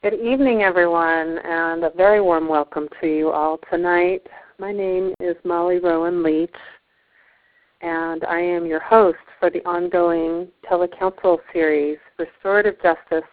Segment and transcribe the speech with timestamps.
[0.00, 4.24] Good evening, everyone, and a very warm welcome to you all tonight.
[4.60, 6.54] My name is Molly Rowan Leach,
[7.80, 13.28] and I am your host for the ongoing telecouncil series, Restorative Justice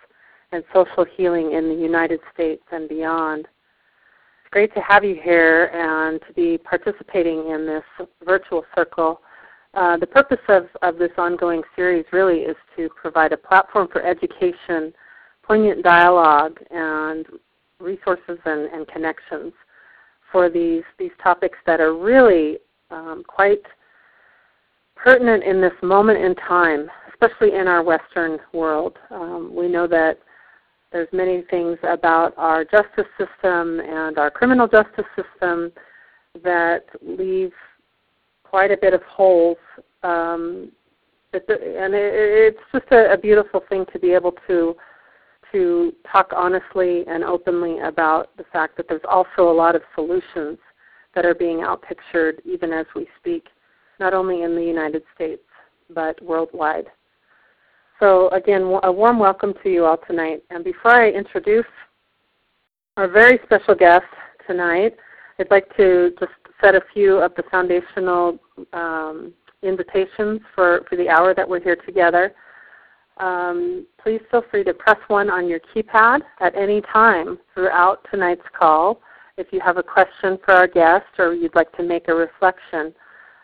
[0.54, 3.42] and Social Healing in the United States and Beyond.
[3.42, 9.22] It's great to have you here and to be participating in this virtual circle.
[9.76, 14.02] Uh, the purpose of, of this ongoing series really is to provide a platform for
[14.02, 14.92] education
[15.46, 17.26] poignant dialogue and
[17.80, 19.54] resources and, and connections
[20.32, 22.58] for these these topics that are really
[22.92, 23.62] um, quite
[24.96, 28.98] pertinent in this moment in time, especially in our Western world.
[29.12, 30.20] Um, we know that
[30.92, 35.72] there's many things about our justice system and our criminal justice system
[36.44, 37.52] that leave
[38.44, 39.58] quite a bit of holes.
[40.04, 40.72] Um,
[41.34, 44.76] and it, it's just a, a beautiful thing to be able to
[45.56, 50.58] to talk honestly and openly about the fact that there's also a lot of solutions
[51.16, 53.48] that are being outpictured even as we speak,
[53.98, 55.44] not only in the United States,
[55.90, 56.88] but worldwide.
[58.02, 60.44] So, again, a warm welcome to you all tonight.
[60.50, 61.66] And before I introduce
[62.98, 64.04] our very special guest
[64.46, 64.98] tonight,
[65.40, 68.40] I'd like to just set a few of the foundational
[68.74, 72.34] um, invitations for, for the hour that we're here together.
[73.18, 78.46] Um, please feel free to press 1 on your keypad at any time throughout tonight's
[78.58, 79.00] call
[79.38, 82.94] if you have a question for our guest or you'd like to make a reflection.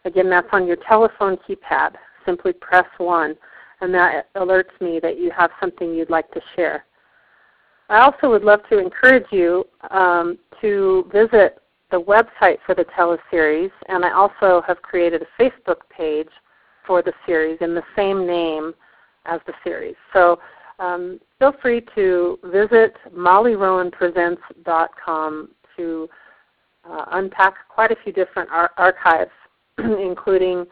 [0.06, 1.96] Again, that's on your telephone keypad.
[2.26, 3.36] Simply press 1,
[3.82, 6.86] and that alerts me that you have something you'd like to share.
[7.90, 13.72] I also would love to encourage you um, to visit the website for the teleseries,
[13.90, 16.30] and I also have created a Facebook page
[16.88, 18.74] for the series in the same name
[19.26, 19.96] as the series.
[20.14, 20.40] So
[20.80, 26.10] um, feel free to visit mollyrowanpresents.com to
[26.90, 29.30] uh, unpack quite a few different ar- archives,
[29.78, 30.66] including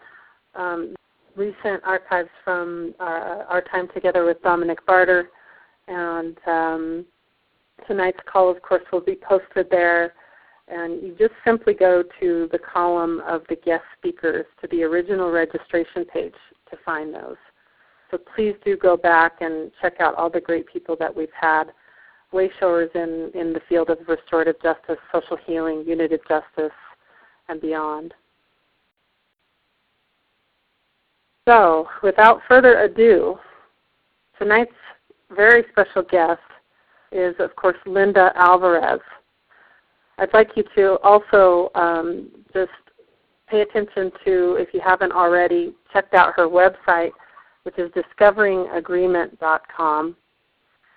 [0.56, 0.96] um,
[1.35, 5.29] recent archives from our, our, time together with Dominic Barter.
[5.88, 7.06] And um,
[7.88, 10.13] tonight's call, of course, will be posted there.
[10.68, 15.31] And you just simply go to the column of the guest speakers to the original
[15.31, 16.35] registration page
[16.69, 17.38] to find those.
[18.12, 21.66] So please do go back and check out all the great people that we've had,
[22.34, 26.74] wayshowers in, in the field of restorative justice, social healing, unitive justice,
[27.50, 28.14] and beyond.
[31.48, 33.40] So, without further ado,
[34.38, 34.72] tonight's
[35.36, 36.40] very special guest
[37.12, 39.00] is, of course, Linda Alvarez.
[40.19, 42.72] I'd like you to also um, just
[43.48, 47.12] pay attention to, if you haven't already, checked out her website,
[47.64, 50.16] which is discoveringagreement.com.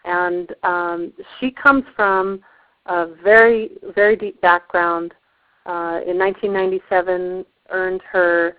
[0.05, 2.41] And um, she comes from
[2.87, 5.13] a very, very deep background.
[5.67, 8.57] Uh, in 1997, earned her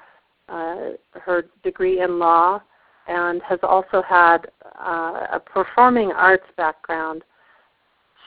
[0.50, 2.62] uh, her degree in law,
[3.08, 4.47] and has also had
[4.80, 7.24] uh, a performing arts background.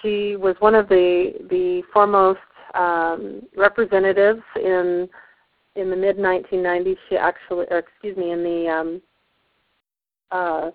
[0.02, 2.40] She was one of the the foremost
[2.74, 5.08] um, representatives in
[5.76, 6.96] in the mid 1990s.
[7.08, 9.02] She actually, or excuse me, in the um,
[10.30, 10.70] uh,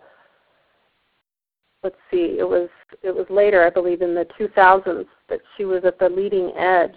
[1.83, 2.69] let's see, it was
[3.03, 6.95] it was later, I believe, in the 2000s that she was at the leading edge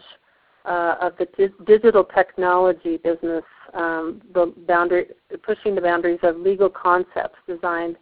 [0.65, 3.45] uh, of the di- digital technology business,
[3.75, 5.07] um, the boundary,
[5.43, 7.97] pushing the boundaries of legal concepts designed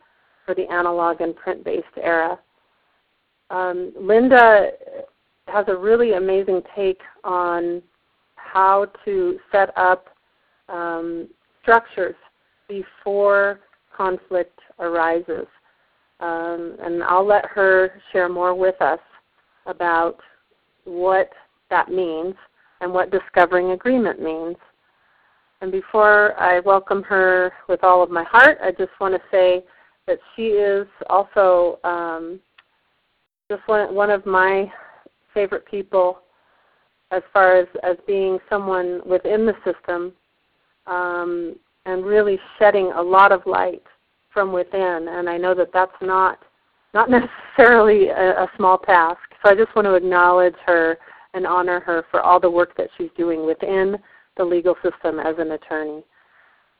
[0.46, 2.38] for the analog and print-based era.
[3.50, 4.70] Um, Linda
[5.48, 7.82] has a really amazing take on
[8.36, 10.08] how to set up
[10.68, 11.28] um,
[11.62, 12.14] structures
[12.68, 13.60] before
[13.96, 15.46] conflict arises.
[16.20, 19.00] Um, and I'll let her share more with us
[19.66, 20.18] about
[20.84, 21.30] what
[21.70, 22.34] that means
[22.80, 24.56] and what discovering agreement means.
[25.60, 29.64] And before I welcome her with all of my heart, I just want to say
[30.06, 32.40] that she is also um,
[33.48, 34.70] just one, one of my
[35.32, 36.18] favorite people
[37.12, 40.12] as far as, as being someone within the system
[40.86, 41.56] um,
[41.86, 43.82] and really shedding a lot of light
[44.32, 45.08] from within.
[45.08, 46.38] And I know that that's not
[46.94, 47.10] not
[47.56, 49.20] necessarily a, a small task.
[49.42, 50.98] So I just want to acknowledge her
[51.34, 53.96] and honor her for all the work that she's doing within
[54.36, 56.04] the legal system as an attorney.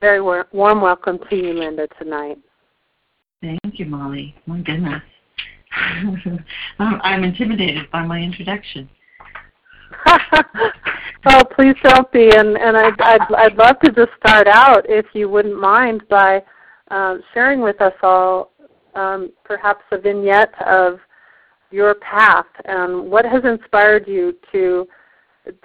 [0.00, 2.38] Very war- warm welcome to you, Linda, tonight.
[3.40, 4.34] Thank you, Molly.
[4.46, 5.02] My goodness.
[6.78, 8.88] I'm intimidated by my introduction.
[11.26, 12.30] oh, please don't be.
[12.36, 16.42] And and I'd, I'd I'd love to just start out, if you wouldn't mind, by
[16.90, 18.52] uh, sharing with us all
[18.94, 20.98] um, perhaps a vignette of
[21.70, 24.86] your path and what has inspired you to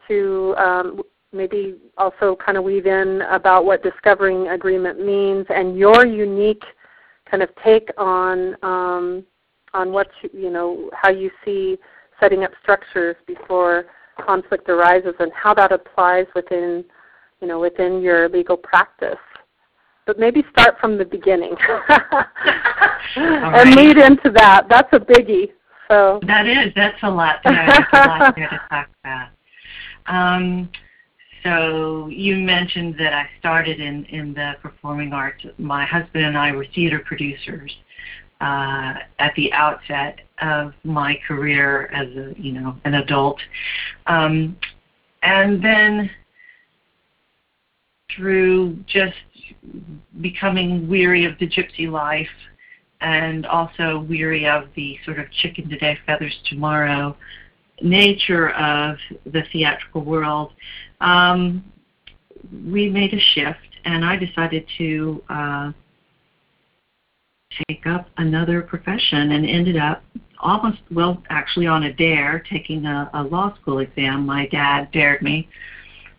[0.07, 1.01] to um,
[1.33, 6.63] maybe also kind of weave in about what discovering agreement means and your unique
[7.29, 9.23] kind of take on um,
[9.73, 11.77] on what you, you know how you see
[12.19, 13.85] setting up structures before
[14.23, 16.83] conflict arises and how that applies within
[17.41, 19.15] you know within your legal practice.
[20.05, 21.55] But maybe start from the beginning
[21.89, 23.75] and right.
[23.75, 24.67] lead into that.
[24.69, 25.51] That's a biggie.
[25.89, 27.39] So that is that's a lot.
[27.43, 29.29] That's a lot there to talk about.
[30.07, 30.69] Um,
[31.43, 35.45] so you mentioned that I started in, in the performing arts.
[35.57, 37.75] My husband and I were theater producers
[38.41, 43.39] uh, at the outset of my career as a you know an adult,
[44.07, 44.57] um,
[45.23, 46.09] and then
[48.15, 49.15] through just
[50.21, 52.27] becoming weary of the gypsy life
[53.01, 57.15] and also weary of the sort of chicken today, feathers tomorrow
[57.81, 60.53] nature of the theatrical world,
[61.01, 61.63] um,
[62.65, 65.71] we made a shift, and I decided to uh,
[67.67, 70.03] take up another profession and ended up
[70.39, 74.25] almost, well, actually on a dare, taking a, a law school exam.
[74.25, 75.49] My dad dared me.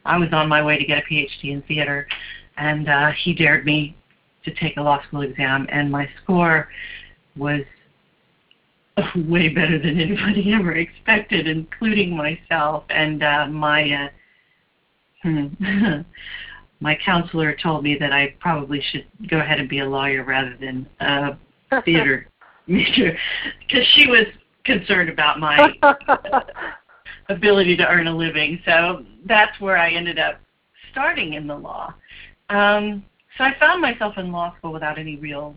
[0.04, 2.08] I was on my way to get a PhD in theater,
[2.56, 3.96] and uh, he dared me
[4.44, 6.68] to take a law school exam, and my score
[7.36, 7.62] was
[9.16, 12.84] way better than anybody ever expected, including myself.
[12.90, 14.10] And uh, my
[15.24, 15.28] uh,
[16.80, 20.56] my counselor told me that I probably should go ahead and be a lawyer rather
[20.60, 21.36] than a
[21.84, 22.28] theater
[22.68, 23.16] major,
[23.66, 24.26] because she was
[24.64, 25.72] concerned about my
[27.28, 28.60] ability to earn a living.
[28.64, 30.40] So that's where I ended up
[30.92, 31.94] starting in the law.
[32.50, 33.04] Um,
[33.36, 35.54] so I found myself in law school without any real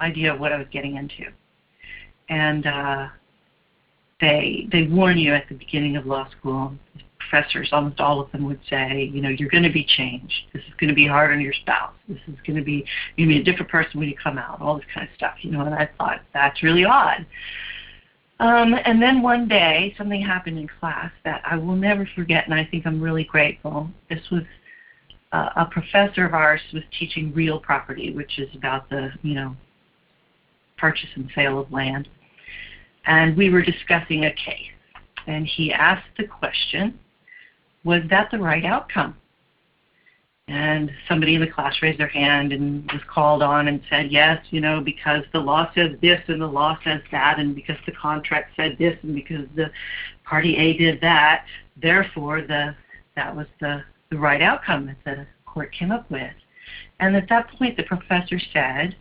[0.00, 1.30] idea of what I was getting into
[2.30, 3.08] and uh,
[4.20, 6.72] they they warn you at the beginning of law school.
[7.30, 10.34] Professors, almost all of them would say, you know, you're going to be changed.
[10.52, 11.94] This is going to be hard on your spouse.
[12.08, 12.84] This is going to be
[13.16, 14.60] you're going to be a different person when you come out.
[14.60, 15.62] All this kind of stuff, you know.
[15.62, 17.24] And I thought that's really odd.
[18.40, 22.54] Um, and then one day, something happened in class that I will never forget, and
[22.54, 23.90] I think I'm really grateful.
[24.08, 24.42] This was
[25.32, 29.54] uh, a professor of ours was teaching real property, which is about the you know
[30.78, 32.08] purchase and sale of land
[33.06, 34.70] and we were discussing a case.
[35.26, 36.98] And he asked the question,
[37.84, 39.16] was that the right outcome?
[40.48, 44.44] And somebody in the class raised their hand and was called on and said, yes,
[44.50, 47.92] you know, because the law says this and the law says that, and because the
[47.92, 49.70] contract said this and because the
[50.24, 51.44] party A did that,
[51.80, 52.74] therefore the
[53.14, 56.32] that was the, the right outcome that the court came up with.
[56.98, 58.96] And at that point, the professor said,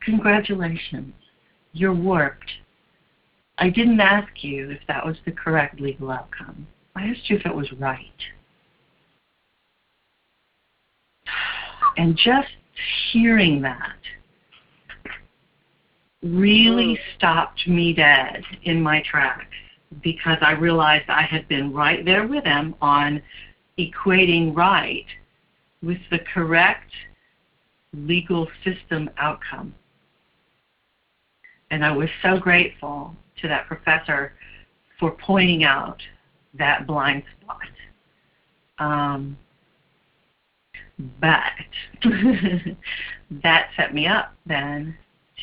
[0.00, 1.14] congratulations,
[1.72, 2.50] you're warped
[3.60, 6.66] I didn't ask you if that was the correct legal outcome.
[7.00, 8.04] I asked you if it was right.
[11.96, 12.48] And just
[13.10, 13.96] hearing that
[16.22, 17.16] really mm.
[17.16, 19.46] stopped me dead in my tracks
[20.02, 23.22] because I realized I had been right there with him on
[23.78, 25.06] equating right
[25.82, 26.92] with the correct
[27.94, 29.74] legal system outcome.
[31.70, 34.34] And I was so grateful to that professor
[34.98, 36.02] for pointing out
[36.54, 37.58] that blind spot.
[38.78, 39.36] Um,
[41.20, 41.52] but
[43.30, 44.96] that set me up then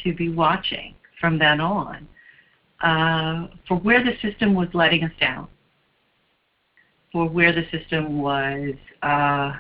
[0.04, 2.08] to be watching from then on
[2.82, 5.48] uh, for where the system was letting us down,
[7.12, 9.54] for where the system was uh,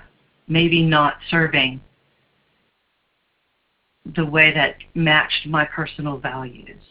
[0.47, 1.81] maybe not serving
[4.15, 6.81] the way that matched my personal values.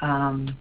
[0.00, 0.56] Um,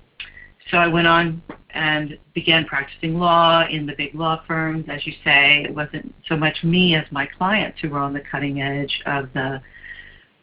[0.70, 1.42] so I went on
[1.74, 4.86] and began practicing law in the big law firms.
[4.90, 8.22] As you say, it wasn't so much me as my clients who were on the
[8.32, 9.62] cutting edge of the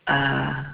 [0.06, 0.64] uh,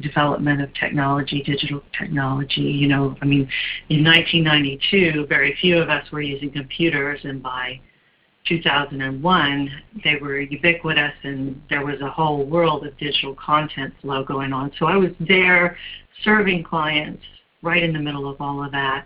[0.00, 2.60] development of technology, digital technology.
[2.60, 3.48] You know, I mean,
[3.88, 7.80] in 1992, very few of us were using computers, and by
[8.46, 9.70] 2001,
[10.04, 14.70] they were ubiquitous, and there was a whole world of digital content flow going on.
[14.78, 15.76] So I was there
[16.22, 17.22] serving clients
[17.66, 19.04] right in the middle of all of that.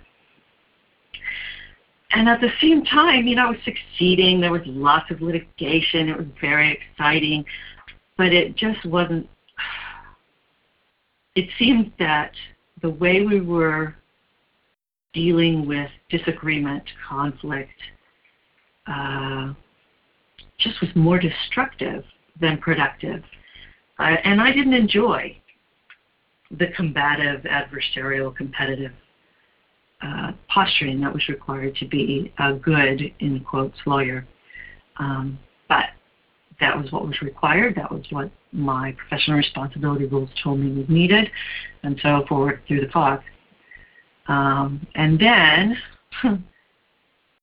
[2.12, 4.40] And at the same time, you know, I was succeeding.
[4.40, 6.08] There was lots of litigation.
[6.08, 7.44] It was very exciting.
[8.16, 9.28] But it just wasn't,
[11.34, 12.32] it seemed that
[12.82, 13.94] the way we were
[15.14, 17.70] dealing with disagreement, conflict,
[18.86, 19.52] uh,
[20.58, 22.04] just was more destructive
[22.40, 23.22] than productive.
[23.98, 25.40] Uh, and I didn't enjoy
[26.50, 28.92] the combative, adversarial, competitive
[30.02, 34.26] uh, posturing that was required to be a good, in quotes, lawyer.
[34.96, 35.38] Um,
[35.68, 35.86] but
[36.60, 37.74] that was what was required.
[37.76, 41.30] That was what my professional responsibility rules told me was needed,
[41.82, 43.22] and so forward through the clock.
[44.28, 45.76] Um, and then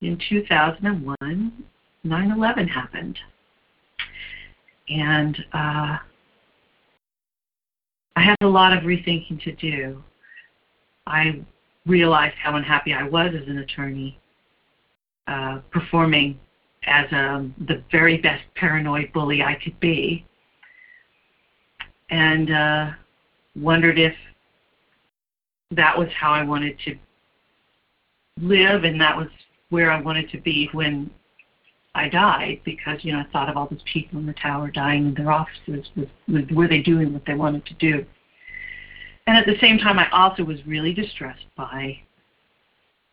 [0.02, 1.64] in 2001,
[2.06, 3.18] 9/11 happened,
[4.90, 5.98] and uh,
[8.18, 10.04] I had a lot of rethinking to do.
[11.06, 11.40] I
[11.86, 14.18] realized how unhappy I was as an attorney,
[15.28, 16.40] uh, performing
[16.88, 20.26] as um, the very best paranoid bully I could be,
[22.10, 22.92] and uh,
[23.56, 24.16] wondered if
[25.70, 26.98] that was how I wanted to
[28.42, 29.28] live, and that was
[29.70, 31.12] where I wanted to be when
[31.98, 32.62] I died.
[32.64, 35.32] Because you know, I thought of all those people in the tower dying in their
[35.32, 35.88] offices.
[35.96, 38.06] Was, was were they doing what they wanted to do?
[39.26, 42.00] And at the same time, I also was really distressed by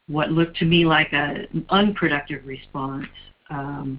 [0.06, 3.06] what looked to me like a, an unproductive response
[3.50, 3.98] um,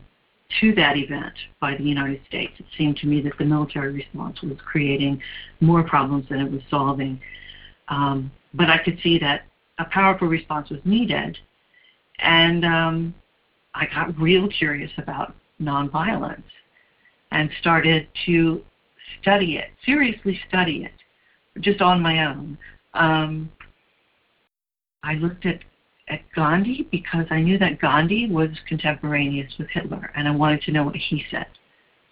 [0.62, 2.54] to that event by the United States.
[2.60, 5.22] It seemed to me that the military response was creating
[5.60, 7.20] more problems than it was solving.
[7.88, 9.42] Um, but I could see that
[9.80, 11.38] a powerful response was needed.
[12.20, 13.16] And um,
[13.76, 16.44] I got real curious about nonviolence
[17.32, 18.64] and started to
[19.22, 22.58] study it, seriously study it, just on my own.
[22.94, 23.52] Um,
[25.04, 25.60] I looked at
[26.08, 30.72] at Gandhi because I knew that Gandhi was contemporaneous with Hitler, and I wanted to
[30.72, 31.48] know what he said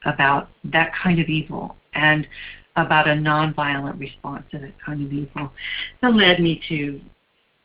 [0.06, 2.28] about that kind of evil and
[2.76, 5.52] about a nonviolent response to that kind of evil.
[6.02, 7.00] That led me to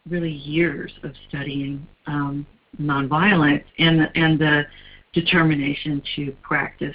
[0.09, 2.47] really years of studying um,
[2.81, 4.65] nonviolence and and the
[5.13, 6.95] determination to practice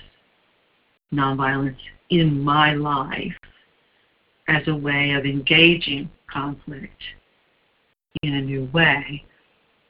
[1.14, 1.78] nonviolence
[2.10, 3.34] in my life
[4.48, 7.02] as a way of engaging conflict
[8.24, 9.24] in a new way.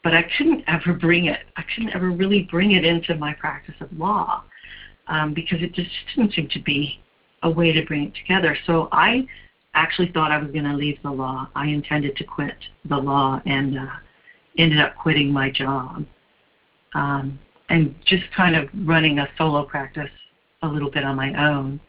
[0.04, 3.76] But I couldn't ever bring it, I couldn't ever really bring it into my practice
[3.80, 4.44] of law
[5.08, 7.00] um, because it just didn't seem to be
[7.44, 8.58] a way to bring it together.
[8.66, 9.26] So I
[9.74, 11.50] actually thought I was going to leave the law.
[11.56, 13.88] I intended to quit the law and uh,
[14.58, 16.06] ended up quitting my job
[16.94, 20.10] um, and just kind of running a solo practice
[20.62, 21.80] a little bit on my own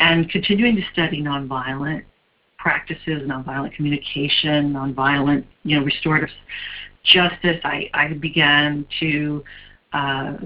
[0.00, 2.04] and continuing to study nonviolent
[2.58, 6.30] practices, nonviolent communication, nonviolent, you know, restorative
[7.04, 7.60] justice.
[7.64, 9.44] I, I began to
[9.92, 10.36] uh,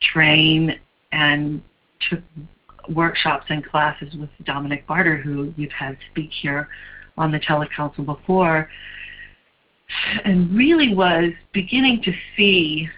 [0.00, 0.78] train
[1.12, 1.62] and
[2.08, 2.20] took
[2.88, 6.68] workshops and classes with Dominic Barter, who you've had speak here
[7.16, 8.68] on the telecouncil before,
[10.24, 12.88] and really was beginning to see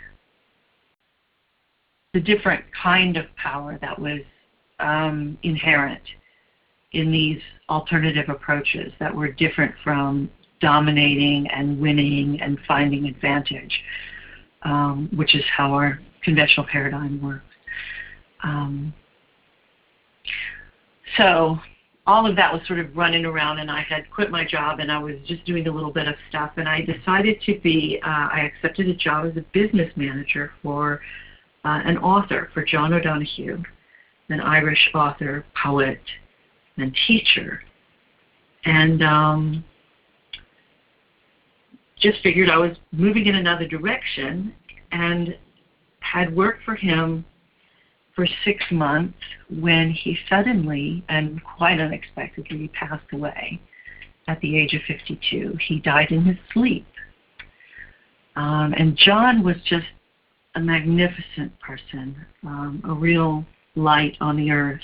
[2.13, 4.21] the different kind of power that was
[4.79, 6.01] um, inherent
[6.93, 13.81] in these alternative approaches that were different from dominating and winning and finding advantage,
[14.63, 17.45] um, which is how our conventional paradigm works.
[18.43, 18.95] Um,
[21.17, 21.59] so
[22.07, 24.93] all of that was sort of running around, and I had quit my job, and
[24.93, 27.99] I was just doing a little bit of stuff, and I decided to be.
[28.05, 31.01] Uh, I accepted a job as a business manager for
[31.65, 33.63] uh, an author for John O'Donohue,
[34.29, 36.01] an Irish author, poet,
[36.77, 37.63] and teacher.
[38.67, 39.65] And um,
[42.01, 44.55] just figured I was moving in another direction
[44.93, 45.37] and
[46.01, 47.25] had worked for him
[48.15, 49.19] for six months
[49.51, 53.61] when he suddenly and quite unexpectedly passed away
[54.29, 55.57] at the age of 52.
[55.67, 56.87] He died in his sleep.
[58.37, 59.87] Um, and John was just
[60.55, 63.45] a magnificent person, um, a real
[63.75, 64.81] light on the earth.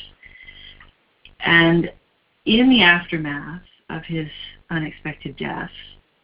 [1.40, 1.90] And
[2.44, 4.28] in the aftermath of his
[4.70, 5.70] unexpected death,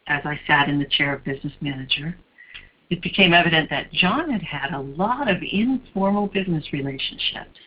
[0.08, 2.16] as I sat in the chair of business manager,
[2.90, 7.58] it became evident that John had had a lot of informal business relationships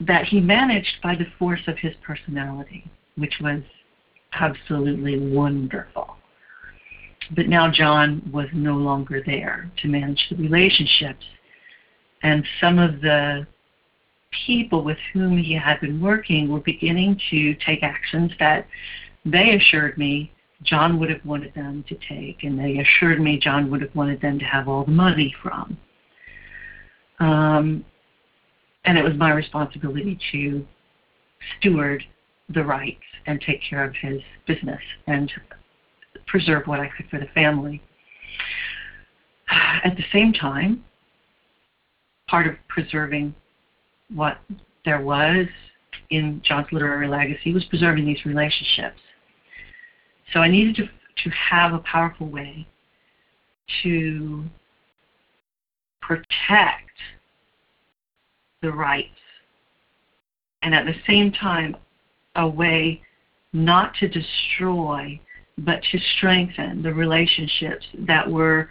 [0.00, 2.84] that he managed by the force of his personality,
[3.16, 3.62] which was
[4.32, 6.16] absolutely wonderful.
[7.36, 11.24] But now John was no longer there to manage the relationships.
[12.22, 13.46] And some of the
[14.46, 18.66] people with whom he had been working were beginning to take actions that
[19.24, 23.70] they assured me John would have wanted them to take, and they assured me John
[23.70, 25.76] would have wanted them to have all the money from.
[27.18, 27.84] Um,
[28.84, 30.66] and it was my responsibility to
[31.58, 32.04] steward
[32.48, 35.30] the rights and take care of his business and
[36.26, 37.82] preserve what I could for the family.
[39.48, 40.84] At the same time,
[42.28, 43.34] part of preserving
[44.14, 44.38] what
[44.84, 45.46] there was
[46.10, 48.98] in John's literary legacy was preserving these relationships.
[50.32, 50.88] So I needed to
[51.24, 52.66] to have a powerful way
[53.82, 54.44] to
[56.00, 56.90] protect
[58.60, 59.10] the rights
[60.62, 61.76] and at the same time
[62.36, 63.02] a way
[63.52, 65.20] not to destroy
[65.58, 68.68] but to strengthen the relationships that were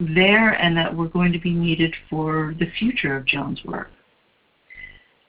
[0.00, 3.88] there and that were going to be needed for the future of John's work.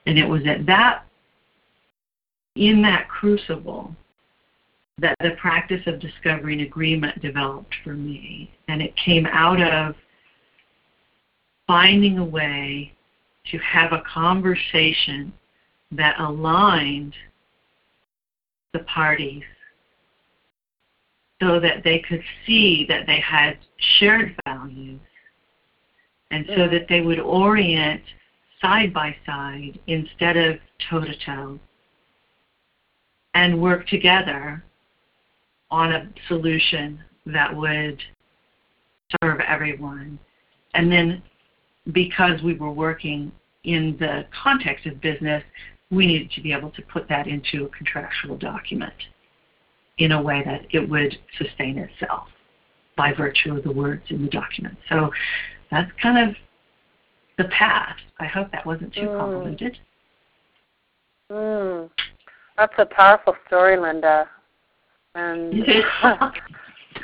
[0.06, 1.04] And it was at that,
[2.56, 3.94] in that crucible,
[4.98, 8.50] that the practice of discovering agreement developed for me.
[8.68, 9.94] And it came out of
[11.66, 12.92] finding a way
[13.50, 15.32] to have a conversation
[15.92, 17.14] that aligned
[18.72, 19.42] the parties
[21.40, 23.58] so that they could see that they had
[23.98, 25.00] shared values
[26.30, 28.02] and so that they would orient
[28.60, 30.56] side by side instead of
[30.88, 31.58] toe to toe
[33.34, 34.64] and work together
[35.70, 38.00] on a solution that would
[39.22, 40.18] serve everyone.
[40.74, 41.22] And then
[41.92, 43.32] because we were working
[43.64, 45.42] in the context of business,
[45.90, 48.94] we needed to be able to put that into a contractual document
[49.98, 52.28] in a way that it would sustain itself
[52.96, 54.76] by virtue of the words in the document.
[54.88, 55.10] So
[55.70, 56.36] that's kind of
[57.38, 57.96] the path.
[58.18, 59.18] I hope that wasn't too mm.
[59.18, 59.78] convoluted.
[61.30, 61.90] Mm.
[62.56, 64.28] That's a powerful story, Linda.
[65.14, 65.64] And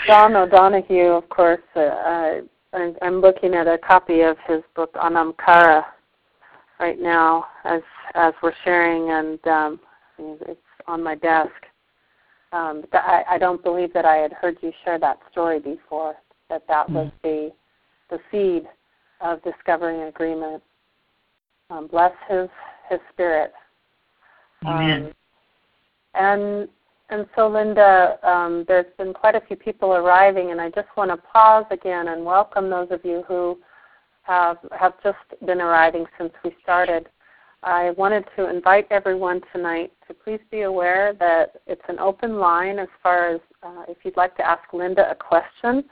[0.07, 2.41] John O'Donohue, of course, uh,
[2.73, 5.85] I'm looking at a copy of his book Anam Cara
[6.79, 7.83] right now as
[8.15, 9.81] as we're sharing, and um,
[10.19, 11.51] it's on my desk.
[12.53, 16.17] Um, I, I don't believe that I had heard you share that story before.
[16.49, 16.95] That that mm-hmm.
[16.95, 17.53] was the
[18.11, 18.69] the seed
[19.21, 20.63] of discovering agreement.
[21.71, 22.49] Um, bless his
[22.89, 23.53] his spirit.
[24.67, 25.07] Amen.
[25.07, 25.13] Um,
[26.15, 26.69] and
[27.11, 31.11] and so, Linda, um, there's been quite a few people arriving, and I just want
[31.11, 33.59] to pause again and welcome those of you who
[34.23, 37.09] have have just been arriving since we started.
[37.63, 42.79] I wanted to invite everyone tonight to please be aware that it's an open line
[42.79, 45.85] as far as uh, if you'd like to ask Linda a question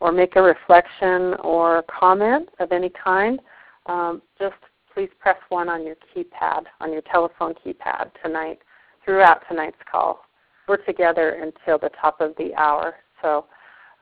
[0.00, 3.40] or make a reflection or comment of any kind,
[3.86, 4.56] um, just
[4.92, 8.58] please press 1 on your keypad, on your telephone keypad tonight,
[9.04, 10.25] throughout tonight's call.
[10.68, 13.46] We're together until the top of the hour, so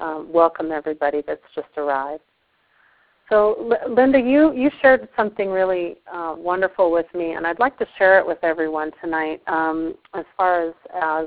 [0.00, 2.22] um, welcome everybody that's just arrived.
[3.29, 7.87] So, Linda, you, you shared something really uh, wonderful with me, and I'd like to
[7.96, 11.27] share it with everyone tonight um, as far as, as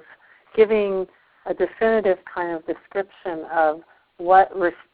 [0.55, 1.07] giving
[1.47, 3.81] a definitive kind of description of
[4.17, 4.51] what,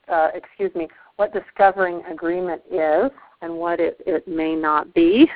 [0.09, 5.29] uh, excuse me, what discovering agreement is and what it, it may not be.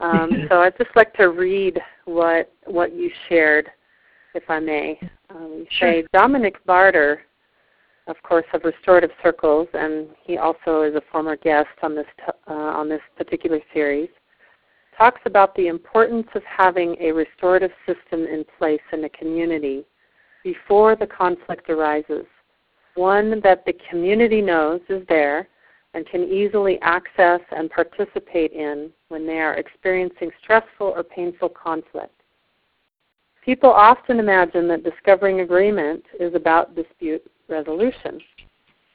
[0.00, 3.70] Um, so I'd just like to read what what you shared,
[4.34, 4.98] if I may.
[5.30, 5.92] Um, sure.
[5.92, 7.22] say Dominic Barter
[8.06, 12.32] of course, of restorative circles, and he also is a former guest on this t-
[12.48, 14.08] uh, on this particular series.
[14.98, 19.84] Talks about the importance of having a restorative system in place in a community
[20.42, 22.26] before the conflict arises,
[22.94, 25.48] one that the community knows is there
[25.94, 32.21] and can easily access and participate in when they are experiencing stressful or painful conflict.
[33.44, 38.20] People often imagine that discovering agreement is about dispute resolution.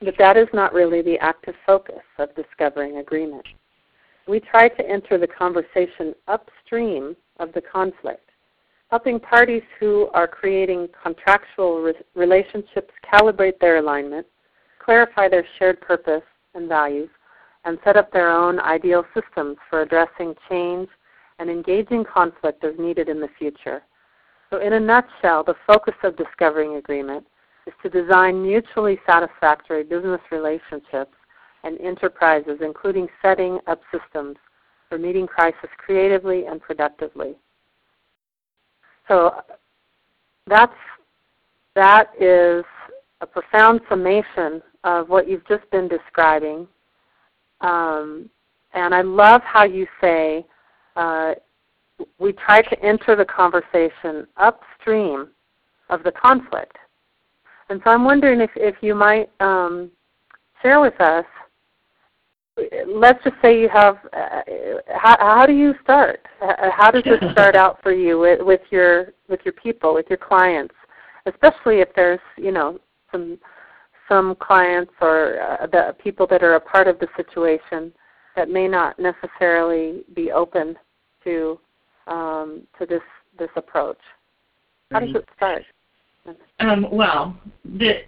[0.01, 3.45] But that is not really the active focus of discovering agreement.
[4.27, 8.29] We try to enter the conversation upstream of the conflict,
[8.89, 14.25] helping parties who are creating contractual re- relationships calibrate their alignment,
[14.79, 16.23] clarify their shared purpose
[16.55, 17.09] and values,
[17.65, 20.87] and set up their own ideal systems for addressing change
[21.39, 23.81] and engaging conflict as needed in the future.
[24.49, 27.25] So, in a nutshell, the focus of discovering agreement
[27.65, 31.15] is to design mutually satisfactory business relationships
[31.63, 34.37] and enterprises, including setting up systems
[34.87, 37.35] for meeting crisis creatively and productively.
[39.07, 39.35] So
[40.47, 40.73] that's
[41.75, 42.63] that is
[43.21, 46.67] a profound summation of what you've just been describing.
[47.61, 48.29] Um,
[48.73, 50.45] and I love how you say
[50.95, 51.33] uh,
[52.19, 55.29] we try to enter the conversation upstream
[55.89, 56.77] of the conflict.
[57.69, 59.91] And so I'm wondering if, if you might um,
[60.61, 61.25] share with us.
[62.87, 63.97] Let's just say you have.
[64.13, 64.41] Uh,
[64.95, 66.25] how, how do you start?
[66.39, 70.17] How does it start out for you with, with your with your people, with your
[70.17, 70.73] clients,
[71.27, 72.79] especially if there's you know
[73.11, 73.37] some
[74.09, 77.91] some clients or uh, the people that are a part of the situation
[78.35, 80.75] that may not necessarily be open
[81.23, 81.59] to
[82.07, 83.01] um, to this
[83.37, 83.99] this approach.
[84.91, 85.63] How does it start?
[86.59, 88.01] Um, well, the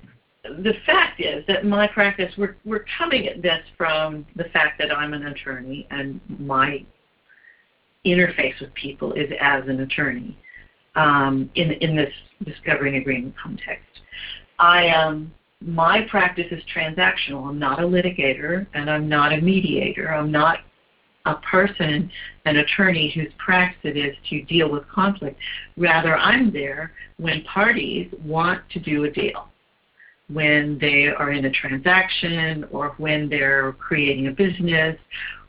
[0.44, 4.96] the fact is that my practice we're we're coming at this from the fact that
[4.96, 6.84] I'm an attorney and my
[8.06, 10.38] interface with people is as an attorney
[10.96, 14.02] um, in in this discovering agreement context.
[14.58, 17.48] I um my practice is transactional.
[17.48, 20.14] I'm not a litigator and I'm not a mediator.
[20.14, 20.60] I'm not
[21.30, 22.12] a person,
[22.46, 25.40] an attorney whose practice it is to deal with conflict.
[25.78, 29.50] Rather, I'm there when parties want to do a deal,
[30.28, 34.98] when they are in a transaction, or when they're creating a business,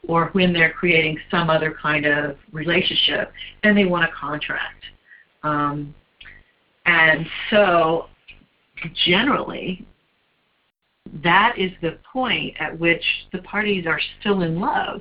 [0.09, 4.85] or when they're creating some other kind of relationship and they want a contract.
[5.43, 5.95] Um,
[6.87, 8.09] and so,
[9.07, 9.87] generally,
[11.23, 15.01] that is the point at which the parties are still in love.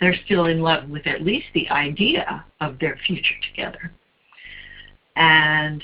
[0.00, 3.92] They're still in love with at least the idea of their future together.
[5.16, 5.82] And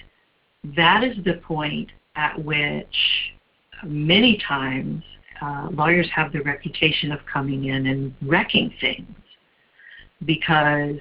[0.76, 2.86] that is the point at which
[3.82, 5.02] many times
[5.42, 9.08] uh, lawyers have the reputation of coming in and wrecking things
[10.24, 10.96] because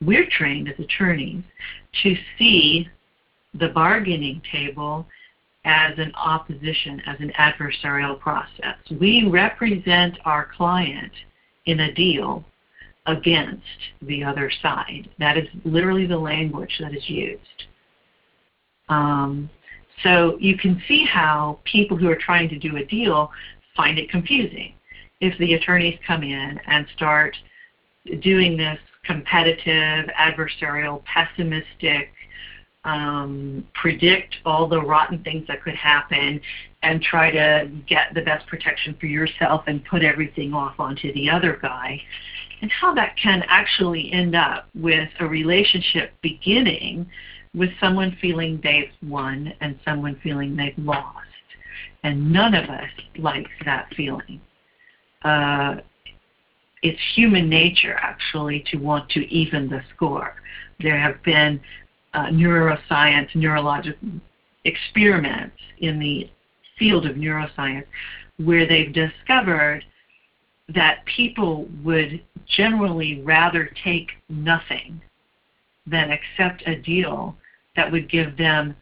[0.00, 1.42] we're trained as attorneys
[2.02, 2.88] to see
[3.54, 5.06] the bargaining table
[5.64, 8.76] as an opposition, as an adversarial process.
[9.00, 11.12] We represent our client
[11.68, 12.44] in a deal
[13.06, 13.62] against
[14.02, 15.08] the other side.
[15.18, 17.64] That is literally the language that is used.
[18.88, 19.48] Um,
[20.02, 23.30] so you can see how people who are trying to do a deal
[23.76, 24.72] find it confusing
[25.20, 27.36] if the attorneys come in and start
[28.22, 32.10] doing this competitive, adversarial, pessimistic,
[32.84, 36.40] um, predict all the rotten things that could happen
[36.82, 41.28] and try to get the best protection for yourself and put everything off onto the
[41.28, 42.00] other guy.
[42.60, 47.08] And how that can actually end up with a relationship beginning
[47.54, 51.26] with someone feeling they've won and someone feeling they've lost.
[52.04, 54.40] And none of us likes that feeling.
[55.22, 55.76] Uh,
[56.82, 60.36] it's human nature, actually, to want to even the score.
[60.80, 61.60] There have been
[62.14, 64.08] uh, neuroscience, neurological
[64.64, 66.30] experiments in the
[66.78, 67.86] field of neuroscience
[68.38, 69.84] where they've discovered
[70.74, 75.00] that people would generally rather take nothing
[75.86, 77.36] than accept a deal
[77.76, 78.76] that would give them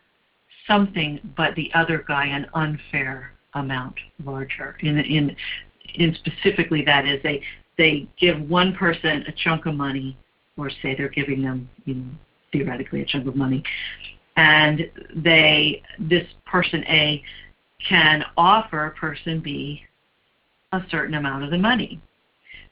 [0.66, 4.76] something but the other guy an unfair amount larger.
[4.80, 5.36] In, in,
[5.94, 7.42] in specifically that is they,
[7.78, 10.16] they give one person a chunk of money
[10.56, 12.06] or say they're giving them you know,
[12.52, 13.62] theoretically a chunk of money.
[14.36, 17.22] And they, this person A
[17.88, 19.82] can offer person B
[20.72, 22.00] a certain amount of the money.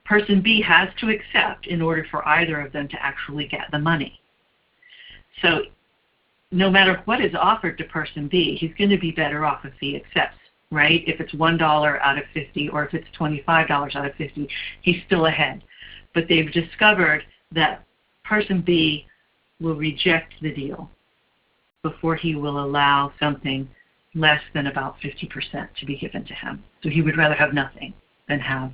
[0.04, 3.78] Person B has to accept in order for either of them to actually get the
[3.78, 4.20] money.
[5.40, 5.62] So
[6.50, 9.72] no matter what is offered to person B, he's going to be better off if
[9.80, 10.38] he accepts,
[10.70, 11.02] right?
[11.06, 14.48] If it's $1 out of 50 or if it's $25 out of 50,
[14.82, 15.62] he's still ahead.
[16.14, 17.84] But they've discovered that
[18.24, 19.06] person B
[19.60, 20.90] will reject the deal
[21.82, 23.68] before he will allow something
[24.14, 26.62] less than about 50% to be given to him.
[26.82, 27.94] So he would rather have nothing
[28.28, 28.72] than have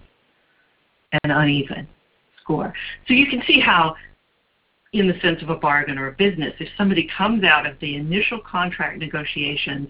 [1.24, 1.88] an uneven
[2.40, 2.72] score.
[3.09, 3.96] So you can see how,
[4.92, 7.96] in the sense of a bargain or a business, if somebody comes out of the
[7.96, 9.88] initial contract negotiations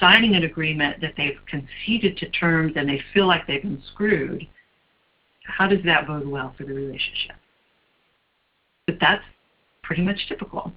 [0.00, 4.46] signing an agreement that they've conceded to terms and they feel like they've been screwed,
[5.44, 7.36] how does that bode well for the relationship?
[8.86, 9.24] But that's
[9.88, 10.70] pretty much typical.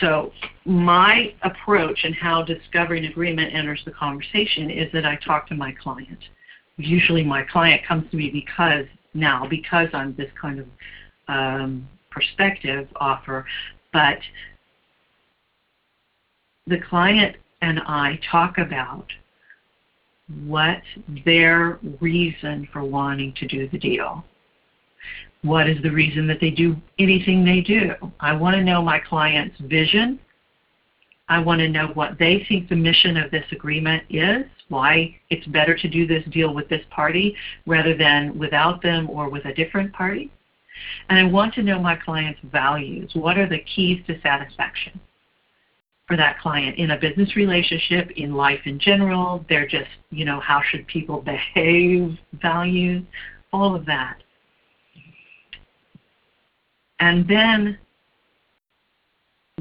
[0.00, 0.32] So
[0.64, 5.70] my approach and how discovering agreement enters the conversation is that I talk to my
[5.80, 6.18] client.
[6.76, 10.66] Usually my client comes to me because now, because I'm this kind of
[11.28, 13.46] um, perspective offer,
[13.92, 14.18] but
[16.66, 19.06] the client and I talk about
[20.44, 20.82] what
[21.24, 24.24] their reason for wanting to do the deal
[25.42, 27.94] what is the reason that they do anything they do?
[28.20, 30.18] I want to know my client's vision.
[31.28, 35.46] I want to know what they think the mission of this agreement is, why it's
[35.46, 39.54] better to do this deal with this party rather than without them or with a
[39.54, 40.30] different party.
[41.08, 43.10] And I want to know my client's values.
[43.14, 45.00] What are the keys to satisfaction
[46.06, 49.44] for that client in a business relationship, in life in general?
[49.48, 53.04] They're just, you know, how should people behave, values,
[53.52, 54.22] all of that.
[57.00, 57.78] And then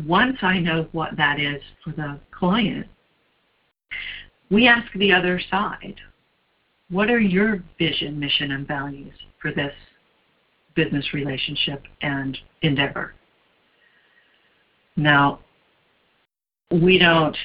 [0.06, 2.88] once I know what that is for the client,
[4.52, 5.96] we ask the other side,
[6.90, 9.74] what are your vision, mission, and values for this
[10.76, 13.14] business relationship and endeavor?
[14.96, 15.40] Now,
[16.72, 17.38] we don't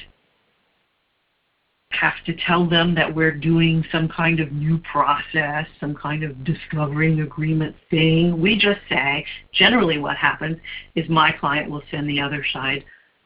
[1.99, 6.43] have to tell them that we're doing some kind of new process, some kind of
[6.43, 8.39] discovering agreement thing.
[8.41, 10.57] We just say, generally what happens
[10.95, 12.83] is my client will send the other side,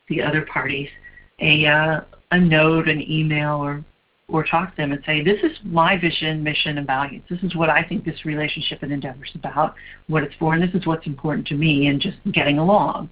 [0.08, 0.90] the other parties,
[1.40, 2.02] a, uh,
[2.32, 3.84] a note, an email, or,
[4.28, 7.24] or talk to them and say, this is my vision, mission, and values.
[7.30, 9.76] This is what I think this relationship and endeavor is about,
[10.08, 13.10] what it's for, and this is what's important to me and just getting along.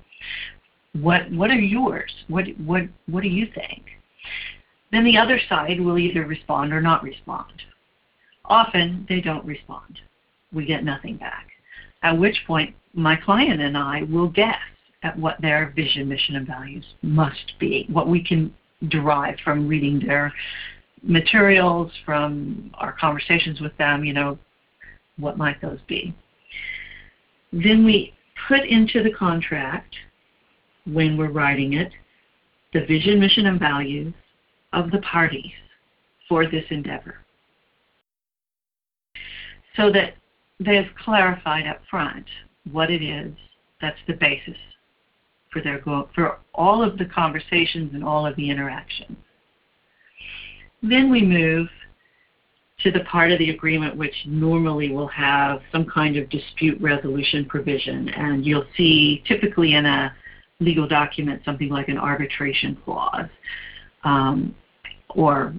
[0.93, 2.11] What, what are yours?
[2.27, 3.83] What, what, what do you think?
[4.91, 7.51] Then the other side will either respond or not respond.
[8.45, 9.99] Often they don't respond.
[10.53, 11.47] We get nothing back.
[12.03, 14.55] At which point, my client and I will guess
[15.03, 18.53] at what their vision, mission, and values must be, what we can
[18.87, 20.33] derive from reading their
[21.03, 24.37] materials, from our conversations with them, you know,
[25.17, 26.15] what might those be.
[27.51, 28.13] Then we
[28.47, 29.95] put into the contract,
[30.85, 31.91] when we're writing it,
[32.73, 34.13] the vision, mission, and values,
[34.77, 35.51] of the parties
[36.29, 37.15] for this endeavor.
[39.75, 40.15] So that
[40.59, 42.25] they've clarified up front
[42.71, 43.33] what it is
[43.81, 44.57] that's the basis
[45.51, 49.17] for their go- for all of the conversations and all of the interactions.
[50.83, 51.69] Then we move
[52.83, 57.45] to the part of the agreement which normally will have some kind of dispute resolution
[57.45, 58.09] provision.
[58.09, 60.15] And you'll see typically in a
[60.59, 63.29] legal document something like an arbitration clause
[64.03, 64.55] um,
[65.17, 65.53] or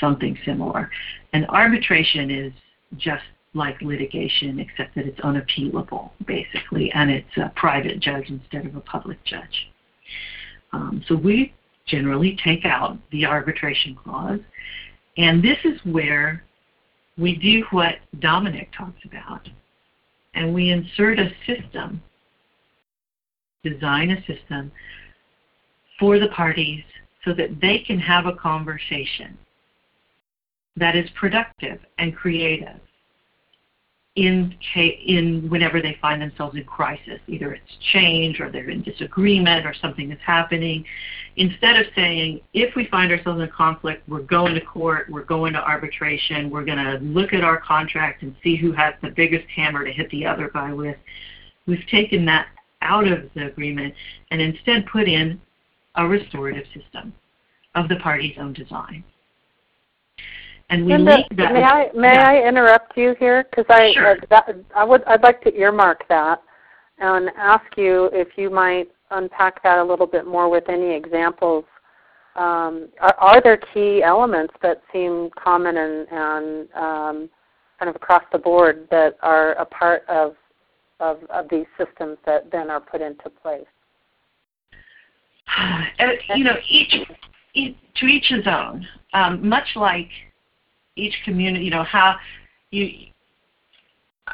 [0.00, 0.90] something similar.
[1.32, 2.52] And arbitration is
[2.98, 3.22] just
[3.54, 8.80] like litigation, except that it's unappealable, basically, and it's a private judge instead of a
[8.80, 9.70] public judge.
[10.72, 11.54] Um, so we
[11.86, 14.40] generally take out the arbitration clause,
[15.16, 16.42] and this is where
[17.16, 19.48] we do what Dominic talks about,
[20.34, 22.02] and we insert a system,
[23.62, 24.72] design a system
[26.00, 26.82] for the parties
[27.24, 29.36] so that they can have a conversation
[30.76, 32.80] that is productive and creative
[34.16, 37.18] in, in whenever they find themselves in crisis.
[37.26, 40.84] Either it's change or they're in disagreement or something is happening.
[41.36, 45.52] Instead of saying, if we find ourselves in conflict, we're going to court, we're going
[45.52, 49.46] to arbitration, we're going to look at our contract and see who has the biggest
[49.48, 50.96] hammer to hit the other guy with,
[51.66, 52.46] we've taken that
[52.82, 53.94] out of the agreement
[54.30, 55.40] and instead put in
[55.96, 57.12] a restorative system
[57.74, 59.04] of the party's own design.
[60.70, 62.28] And we Linda, that may I may yeah.
[62.28, 64.12] I interrupt you here because I sure.
[64.12, 66.42] uh, that, I would I'd like to earmark that
[66.98, 71.64] and ask you if you might unpack that a little bit more with any examples.
[72.36, 77.30] Um, are, are, there key elements that seem common and, and um,
[77.78, 80.34] kind of across the board that are a part of,
[80.98, 83.66] of, of these systems that then are put into place?
[86.34, 86.94] you know, each
[87.54, 88.86] to each his own.
[89.12, 90.08] Um, much like
[90.96, 92.16] each community, you know how
[92.70, 92.90] you.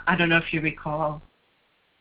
[0.07, 1.21] I don't know if you recall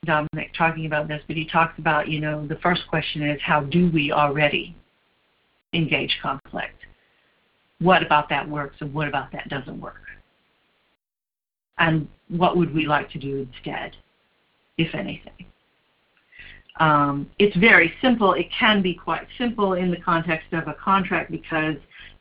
[0.05, 3.61] Dominic talking about this, but he talks about you know the first question is how
[3.61, 4.75] do we already
[5.73, 6.75] engage conflict?
[7.79, 10.01] What about that works and what about that doesn't work?
[11.77, 13.95] And what would we like to do instead,
[14.77, 15.45] if anything?
[16.79, 18.33] Um, it's very simple.
[18.33, 21.75] It can be quite simple in the context of a contract because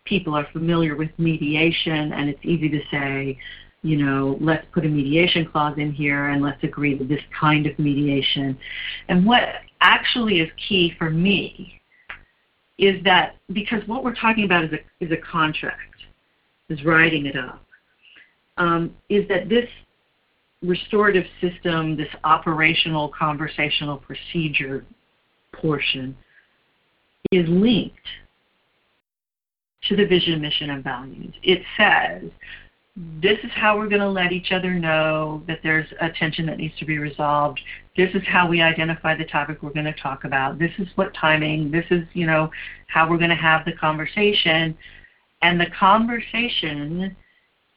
[0.04, 3.38] people are familiar with mediation and it's easy to say,
[3.82, 7.66] you know, let's put a mediation clause in here and let's agree to this kind
[7.66, 8.58] of mediation.
[9.08, 9.42] And what
[9.80, 11.80] actually is key for me
[12.78, 15.96] is that because what we're talking about is a, is a contract,
[16.68, 17.64] is writing it up,
[18.56, 19.68] um, is that this
[20.62, 24.84] restorative system, this operational conversational procedure
[25.52, 26.16] portion,
[27.30, 27.96] is linked
[29.88, 31.32] to the vision, mission, and values.
[31.42, 32.30] It says,
[33.20, 36.58] this is how we're going to let each other know that there's a tension that
[36.58, 37.60] needs to be resolved.
[37.96, 40.58] This is how we identify the topic we're going to talk about.
[40.58, 41.70] This is what timing.
[41.70, 42.50] This is, you know,
[42.88, 44.76] how we're going to have the conversation.
[45.42, 47.14] And the conversation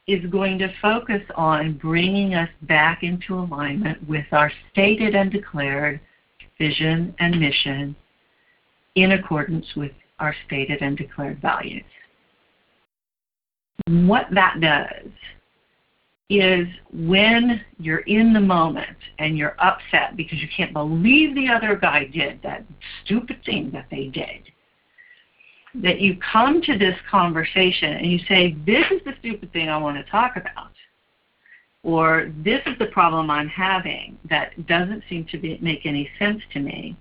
[0.08, 6.00] is going to focus on bringing us back into alignment with our stated and declared
[6.58, 7.96] vision and mission
[8.96, 11.84] in accordance with our stated and declared values.
[13.88, 15.12] What that does
[16.30, 21.76] is when you're in the moment and you're upset because you can't believe the other
[21.76, 22.64] guy did that
[23.04, 24.44] stupid thing that they did,
[25.76, 29.78] that you come to this conversation and you say, This is the stupid thing I
[29.78, 30.72] want to talk about.
[31.84, 36.42] Or this is the problem I'm having that doesn't seem to be, make any sense
[36.54, 36.96] to me.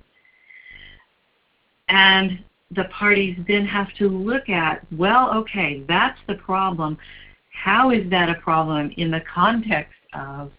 [1.89, 6.97] And the parties then have to look at, well, okay, that's the problem.
[7.53, 10.51] How is that a problem in the context of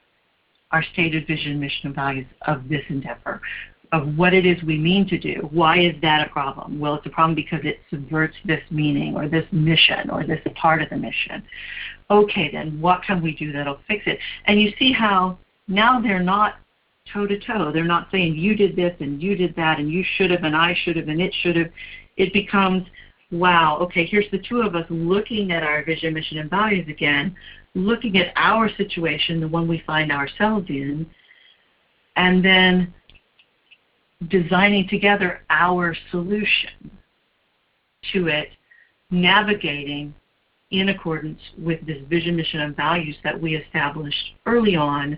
[0.72, 3.42] our stated vision, mission, and values of this endeavor,
[3.92, 5.50] of what it is we mean to do?
[5.52, 6.80] Why is that a problem?
[6.80, 10.82] Well, it's a problem because it subverts this meaning or this mission or this part
[10.82, 11.44] of the mission.
[12.10, 14.18] Okay, then what can we do that'll fix it?
[14.46, 16.56] And you see how now they're not
[17.12, 17.72] toe to toe.
[17.74, 20.56] They're not saying you did this and you did that and you should have and
[20.56, 21.70] I should have and it should have
[22.18, 22.86] it becomes,
[23.32, 27.36] wow, okay, here's the two of us looking at our vision, mission, and values again,
[27.74, 31.10] looking at our situation, the one we find ourselves in,
[32.18, 32.94] and then
[34.28, 36.92] designing together our solution
[38.14, 38.50] to it,
[39.10, 40.14] navigating
[40.72, 45.18] in accordance with this vision, mission, and values that we established early on,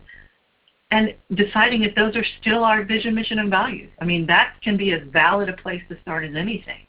[0.91, 3.89] and deciding if those are still our vision, mission, and values.
[3.99, 6.87] I mean, that can be as valid a place to start as anything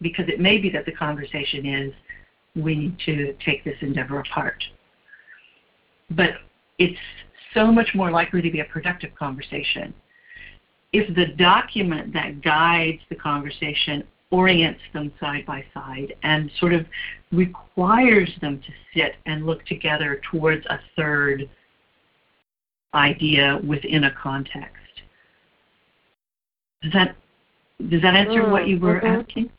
[0.00, 1.92] because it may be that the conversation is
[2.54, 4.62] we need to take this endeavor apart.
[6.10, 6.32] But
[6.78, 6.98] it's
[7.54, 9.94] so much more likely to be a productive conversation
[10.94, 16.86] if the document that guides the conversation orients them side by side and sort of
[17.32, 21.50] requires them to sit and look together towards a third
[22.94, 25.02] idea within a context.
[26.82, 27.16] Does that
[27.90, 29.20] does that answer mm, what you were mm-hmm.
[29.20, 29.50] asking?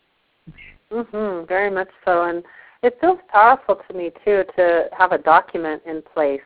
[0.90, 2.44] Mhm, very much so, and
[2.82, 6.40] it feels powerful to me too to have a document in place.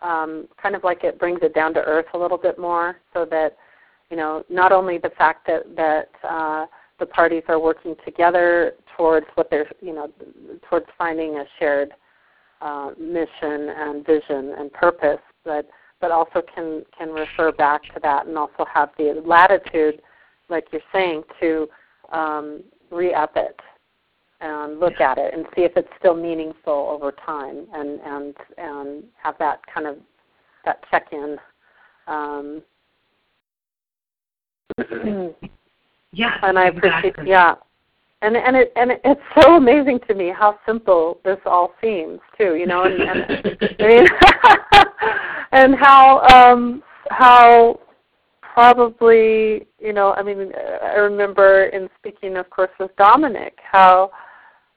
[0.00, 3.26] Um, kind of like it brings it down to earth a little bit more, so
[3.26, 3.56] that
[4.10, 6.66] you know not only the fact that that uh,
[6.98, 10.10] the parties are working together towards what they're you know
[10.68, 11.92] towards finding a shared
[12.60, 15.68] uh, mission and vision and purpose, but
[16.00, 20.00] but also can can refer back to that and also have the latitude,
[20.48, 21.68] like you're saying, to
[22.12, 23.60] um, re-up it
[24.40, 29.04] and look at it and see if it's still meaningful over time and and and
[29.22, 29.96] have that kind of
[30.64, 31.38] that check in
[32.06, 32.62] um,
[36.12, 37.30] yeah and i appreciate exactly.
[37.30, 37.54] yeah
[38.22, 42.56] and and it and it's so amazing to me how simple this all seems too
[42.56, 44.06] you know and, and I mean
[45.52, 47.78] and how um how
[48.56, 50.50] probably, you know, I mean,
[50.82, 54.10] I remember in speaking, of course, with Dominic, how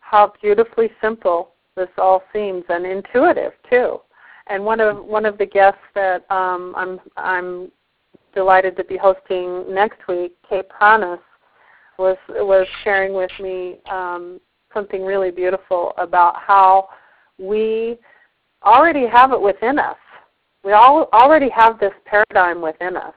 [0.02, 4.02] how beautifully simple this all seems and intuitive too.
[4.48, 7.72] And one of one of the guests that um, I'm I'm
[8.34, 11.20] delighted to be hosting next week, Kay Pranis,
[11.98, 14.40] was was sharing with me um,
[14.74, 16.90] something really beautiful about how
[17.38, 17.98] we
[18.64, 19.98] already have it within us.
[20.64, 23.14] We all already have this paradigm within us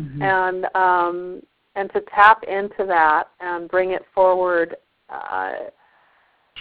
[0.00, 0.22] mm-hmm.
[0.22, 1.42] and um,
[1.74, 4.76] and to tap into that and bring it forward.
[5.08, 5.52] Uh,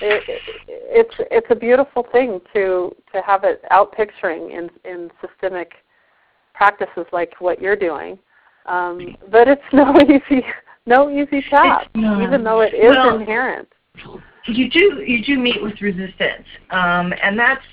[0.02, 5.10] it, it, it's it's a beautiful thing to to have it out picturing in in
[5.22, 5.72] systemic
[6.56, 8.18] practices like what you're doing,
[8.66, 10.46] um, but it's no easy
[10.86, 13.68] no easy task, even though it is well, inherent.
[14.48, 17.64] You do you do meet with resistance, um, and that's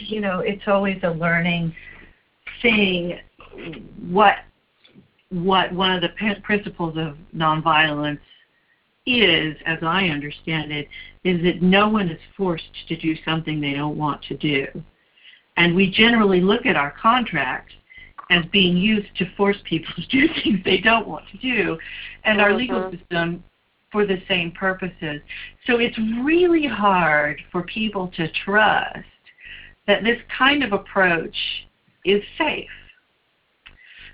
[0.00, 1.74] you know it's always a learning
[2.62, 3.18] thing.
[4.08, 4.36] What
[5.30, 6.10] what one of the
[6.42, 8.20] principles of nonviolence
[9.06, 10.88] is, as I understand it,
[11.24, 14.66] is that no one is forced to do something they don't want to do.
[15.56, 17.72] And we generally look at our contract
[18.30, 21.78] as being used to force people to do things they don't want to do,
[22.24, 22.96] and our legal mm-hmm.
[22.96, 23.44] system
[23.92, 25.20] for the same purposes.
[25.66, 29.06] So it's really hard for people to trust
[29.86, 31.36] that this kind of approach
[32.04, 32.68] is safe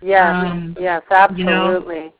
[0.02, 1.96] Yes, um, yes, absolutely.
[1.96, 2.12] You know,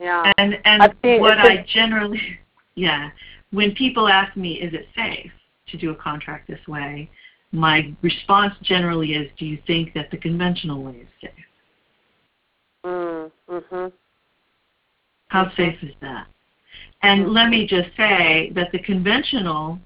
[0.00, 0.32] yeah.
[0.38, 0.82] And and
[1.20, 2.20] what I generally
[2.74, 3.10] yeah,
[3.50, 5.30] when people ask me is it safe
[5.68, 7.10] to do a contract this way,
[7.52, 11.30] my response generally is do you think that the conventional way is safe?
[12.84, 13.92] Mm, mhm.
[15.28, 15.56] How mm-hmm.
[15.56, 16.26] safe is that?
[17.02, 19.78] And let me just say that the conventional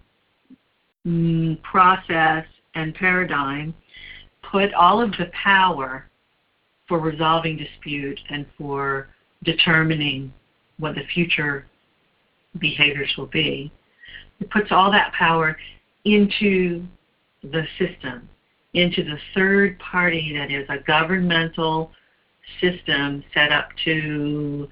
[1.07, 2.45] mm, process
[2.75, 3.75] and paradigm
[4.51, 6.09] put all of the power
[6.89, 9.09] for resolving dispute and for
[9.43, 10.33] determining
[10.79, 11.67] what the future
[12.59, 13.73] behaviors will be.
[14.41, 15.57] It puts all that power
[16.05, 16.85] into
[17.51, 18.28] the system,
[18.74, 21.90] into the third party that is a governmental
[22.61, 24.68] system set up to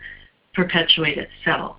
[0.55, 1.77] perpetuate itself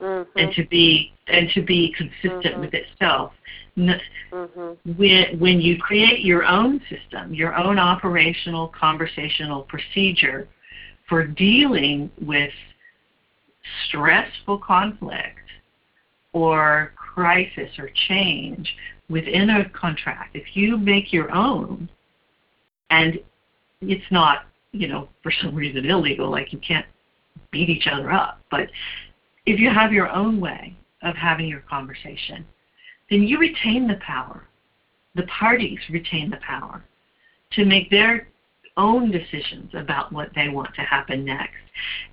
[0.00, 0.38] mm-hmm.
[0.38, 2.60] and to be and to be consistent mm-hmm.
[2.60, 3.32] with itself.
[3.76, 4.92] Mm-hmm.
[4.96, 10.48] When when you create your own system, your own operational conversational procedure
[11.08, 12.52] for dealing with
[13.86, 15.38] stressful conflict
[16.32, 18.74] or crisis or change
[19.12, 21.88] within a contract, if you make your own,
[22.90, 23.20] and
[23.82, 26.86] it's not, you know, for some reason illegal, like you can't
[27.50, 28.68] beat each other up, but
[29.46, 32.44] if you have your own way of having your conversation,
[33.10, 34.44] then you retain the power.
[35.14, 36.82] The parties retain the power
[37.52, 38.28] to make their
[38.78, 41.52] own decisions about what they want to happen next.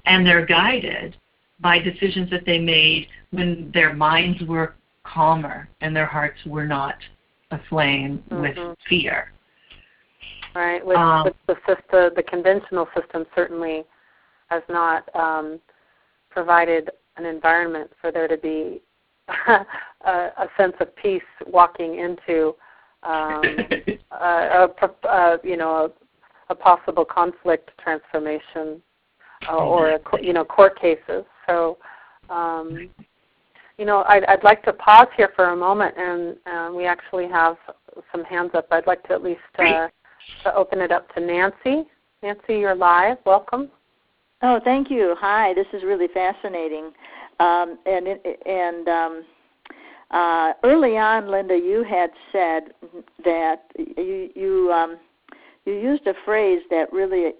[0.05, 1.15] And they're guided
[1.61, 4.75] by decisions that they made when their minds were
[5.13, 6.95] calmer and their hearts were not
[7.51, 8.41] aflame mm-hmm.
[8.41, 9.31] with fear.
[10.55, 13.83] Right, which, um, which the system, the conventional system certainly
[14.47, 15.59] has not um,
[16.29, 18.81] provided an environment for there to be
[19.47, 19.65] a,
[20.07, 22.55] a sense of peace walking into
[23.03, 23.41] um,
[24.11, 25.91] a, a, a, you know
[26.49, 28.81] a, a possible conflict transformation
[29.47, 31.23] uh, or a, you know court cases.
[31.47, 31.77] So
[32.29, 32.89] um,
[33.79, 37.27] you know I'd, I'd like to pause here for a moment, and um, we actually
[37.29, 37.55] have
[38.11, 38.67] some hands up.
[38.71, 39.87] I'd like to at least uh,
[40.43, 41.87] to open it up to Nancy.
[42.21, 43.17] Nancy, you're live.
[43.25, 43.69] Welcome.
[44.41, 45.15] Oh, thank you.
[45.19, 46.91] Hi, this is really fascinating.
[47.39, 48.07] Um, and
[48.45, 49.25] and um,
[50.11, 52.73] uh, early on, Linda, you had said
[53.23, 54.97] that you you um,
[55.65, 57.31] you used a phrase that really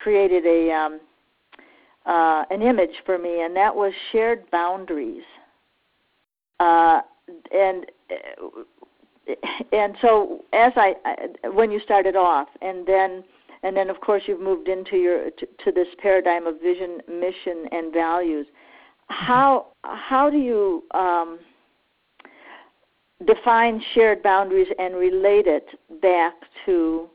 [0.00, 1.00] created a um,
[2.06, 5.24] uh, an image for me, and that was shared boundaries.
[6.60, 7.00] Uh,
[7.52, 7.86] and
[9.72, 10.94] and so as I
[11.52, 13.24] when you started off, and then
[13.62, 17.66] and then of course you've moved into your to, to this paradigm of vision, mission,
[17.72, 18.46] and values.
[19.08, 21.40] How how do you um,
[23.26, 25.66] define shared boundaries and relate it
[26.00, 26.34] back
[26.66, 27.08] to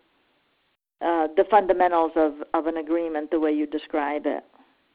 [1.02, 4.44] uh, the fundamentals of, of an agreement the way you describe it?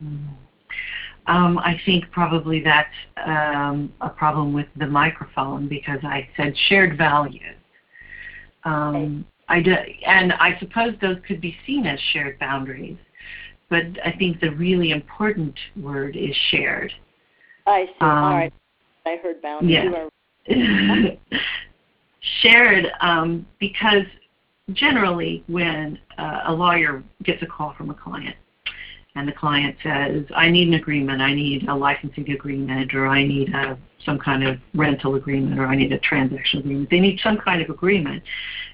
[0.00, 2.88] Um, I think probably that's
[3.26, 7.56] um, a problem with the microphone because I said shared values.
[8.64, 9.74] Um, I do,
[10.06, 12.98] and I suppose those could be seen as shared boundaries,
[13.68, 16.92] but I think the really important word is shared.
[17.66, 17.92] I see.
[18.00, 18.52] All um, right.
[19.04, 20.10] I heard boundaries.
[20.48, 21.10] Yeah.
[22.40, 24.04] shared um, because
[24.72, 28.36] generally when uh, a lawyer gets a call from a client,
[29.16, 33.26] and the client says, I need an agreement, I need a licensing agreement, or I
[33.26, 36.90] need a, some kind of rental agreement, or I need a transaction agreement.
[36.90, 38.22] They need some kind of agreement.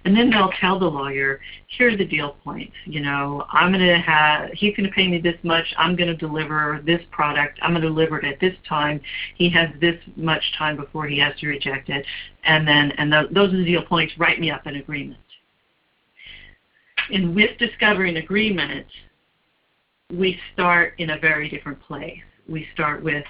[0.05, 2.74] And then they'll tell the lawyer, here are the deal points.
[2.86, 6.09] You know, I'm going to have, he's going to pay me this much, I'm going
[6.09, 9.01] to deliver this product, I'm going to deliver it at this time.
[9.36, 12.05] He has this much time before he has to reject it.
[12.43, 15.20] And then, and the, those are the deal points, write me up an agreement.
[17.12, 18.86] And with discovering agreement,
[20.12, 22.20] we start in a very different place.
[22.48, 23.24] We start with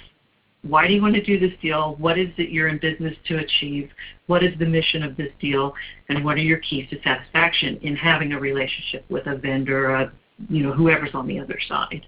[0.62, 1.96] why do you want to do this deal?
[1.96, 3.90] What is it you're in business to achieve?
[4.26, 5.74] What is the mission of this deal?
[6.08, 10.12] And what are your keys to satisfaction in having a relationship with a vendor, a,
[10.48, 12.06] you know, whoever's on the other side?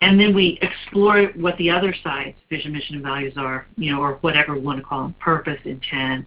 [0.00, 4.00] And then we explore what the other side's vision, mission, and values are, you know,
[4.00, 6.26] or whatever we want to call them, purpose, intent,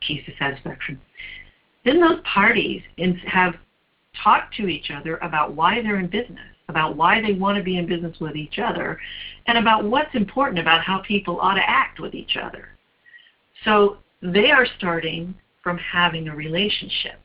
[0.00, 0.98] keys to satisfaction.
[1.84, 2.82] Then those parties
[3.26, 3.54] have
[4.22, 7.76] talk to each other about why they're in business, about why they want to be
[7.76, 8.98] in business with each other,
[9.46, 12.68] and about what's important about how people ought to act with each other.
[13.64, 17.20] So they are starting from having a relationship.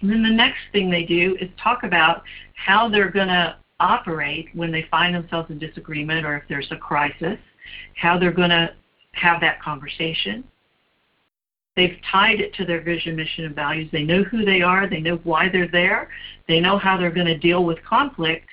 [0.00, 2.22] And then the next thing they do is talk about
[2.54, 6.76] how they're going to operate when they find themselves in disagreement or if there's a
[6.76, 7.38] crisis,
[7.96, 8.72] how they're going to
[9.12, 10.44] have that conversation,
[11.74, 13.88] They've tied it to their vision, mission, and values.
[13.92, 14.88] They know who they are.
[14.88, 16.08] They know why they're there.
[16.46, 18.46] They know how they're going to deal with conflict.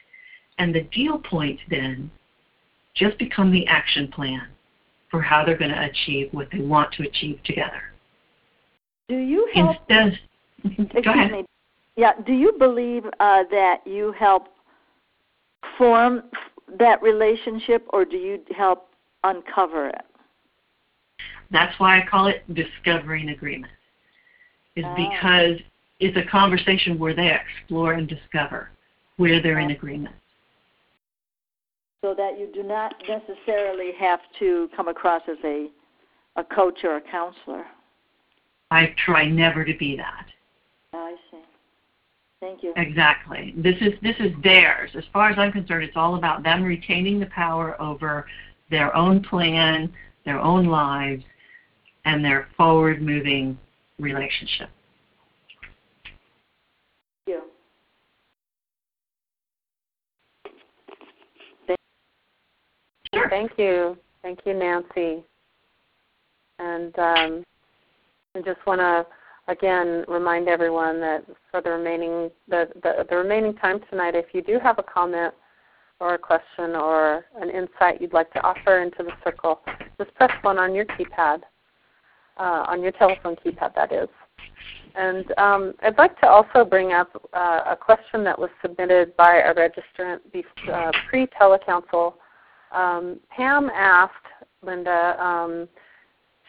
[0.58, 2.10] And the deal points then
[2.96, 4.48] just become the action plan
[5.12, 7.82] for how they're going to achieve what they want to achieve together.
[9.10, 9.78] Do you help?
[9.90, 10.20] Instead,
[11.04, 11.32] go ahead.
[11.32, 11.46] Me.
[11.96, 12.14] Yeah.
[12.26, 14.48] Do you believe uh, that you help
[15.78, 16.24] form
[16.78, 18.90] that relationship, or do you help
[19.24, 20.06] uncover it?
[21.52, 23.72] That's why I call it discovering agreement.
[24.76, 24.96] Is oh.
[24.96, 25.60] because
[26.00, 28.70] it's a conversation where they explore and discover
[29.18, 30.16] where they're in agreement.
[32.02, 35.70] So that you do not necessarily have to come across as a
[36.36, 37.66] a coach or a counselor.
[38.72, 40.26] I try never to be that.
[40.94, 41.38] I see.
[42.40, 42.74] Thank you.
[42.78, 43.54] Exactly.
[43.58, 44.92] This is this is theirs.
[44.96, 48.26] As far as I'm concerned, it's all about them retaining the power over
[48.72, 49.92] their own plan,
[50.24, 51.24] their own lives,
[52.10, 53.58] and their forward moving
[54.00, 54.70] relationship.
[63.12, 63.30] Thank you.
[63.30, 63.98] Thank you.
[64.22, 65.24] Thank you, Nancy.
[66.58, 67.44] And um,
[68.36, 69.06] I just want to
[69.48, 74.42] again remind everyone that for the remaining the, the, the remaining time tonight, if you
[74.42, 75.34] do have a comment
[76.00, 79.62] or a question or an insight you'd like to offer into the circle,
[79.98, 81.42] just press one on your keypad,
[82.40, 84.10] uh, on your telephone keypad, that is.
[84.96, 89.38] And um, I'd like to also bring up uh, a question that was submitted by
[89.38, 90.20] a registrant
[90.72, 92.14] uh, pre-telecouncil.
[92.72, 94.14] Um, Pam asked
[94.64, 95.68] Linda, um,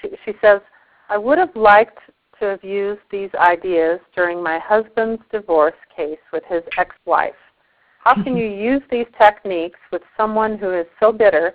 [0.01, 0.61] she, she says,
[1.09, 1.99] I would have liked
[2.39, 7.35] to have used these ideas during my husband's divorce case with his ex-wife.
[7.99, 11.55] How can you use these techniques with someone who is so bitter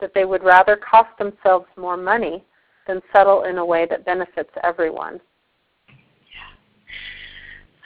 [0.00, 2.44] that they would rather cost themselves more money
[2.86, 5.20] than settle in a way that benefits everyone?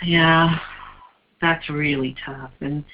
[0.03, 0.59] Yeah,
[1.41, 2.51] that's really tough.
[2.61, 2.85] And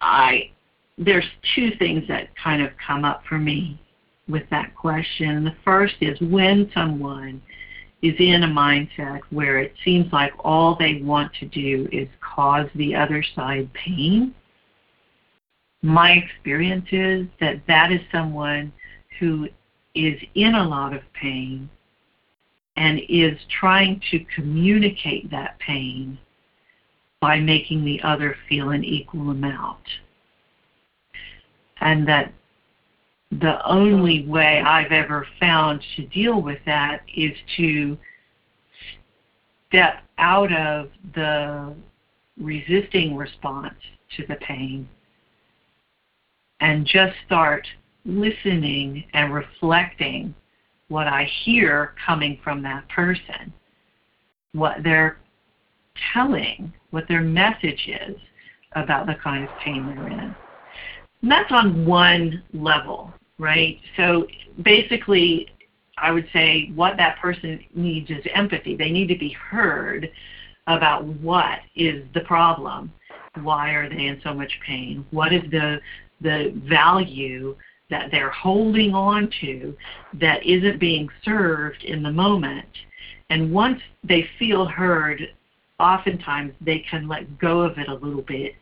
[0.00, 0.50] I
[0.98, 1.24] there's
[1.54, 3.80] two things that kind of come up for me
[4.28, 5.44] with that question.
[5.44, 7.40] The first is when someone
[8.02, 12.66] is in a mindset where it seems like all they want to do is cause
[12.74, 14.34] the other side pain,
[15.82, 18.72] my experience is that that is someone
[19.18, 19.48] who
[19.94, 21.68] is in a lot of pain
[22.76, 26.18] and is trying to communicate that pain
[27.20, 29.82] by making the other feel an equal amount.
[31.80, 32.32] And that
[33.30, 37.98] the only way I've ever found to deal with that is to
[39.68, 41.74] step out of the
[42.38, 43.74] resisting response
[44.16, 44.88] to the pain
[46.60, 47.66] and just start
[48.04, 50.34] listening and reflecting
[50.88, 53.52] what I hear coming from that person,
[54.52, 55.18] what they're
[56.12, 58.16] telling, what their message is
[58.72, 60.34] about the kind of pain they're in.
[61.22, 63.80] And that's on one level right?
[63.96, 64.26] So
[64.62, 65.48] basically,
[65.98, 68.76] I would say what that person needs is empathy.
[68.76, 70.10] They need to be heard
[70.66, 72.92] about what is the problem.
[73.42, 75.04] Why are they in so much pain?
[75.10, 75.80] What is the
[76.20, 77.56] the value
[77.90, 79.76] that they're holding on to
[80.14, 82.68] that isn't being served in the moment?
[83.28, 85.22] And once they feel heard,
[85.78, 88.54] oftentimes they can let go of it a little bit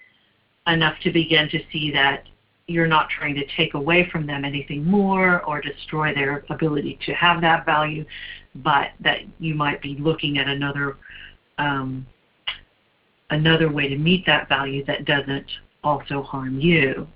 [0.66, 2.24] enough to begin to see that
[2.66, 7.14] you're not trying to take away from them anything more or destroy their ability to
[7.14, 8.04] have that value,
[8.56, 10.96] but that you might be looking at another
[11.56, 12.06] um,
[13.30, 15.46] another way to meet that value that doesn't
[15.82, 17.06] also harm you.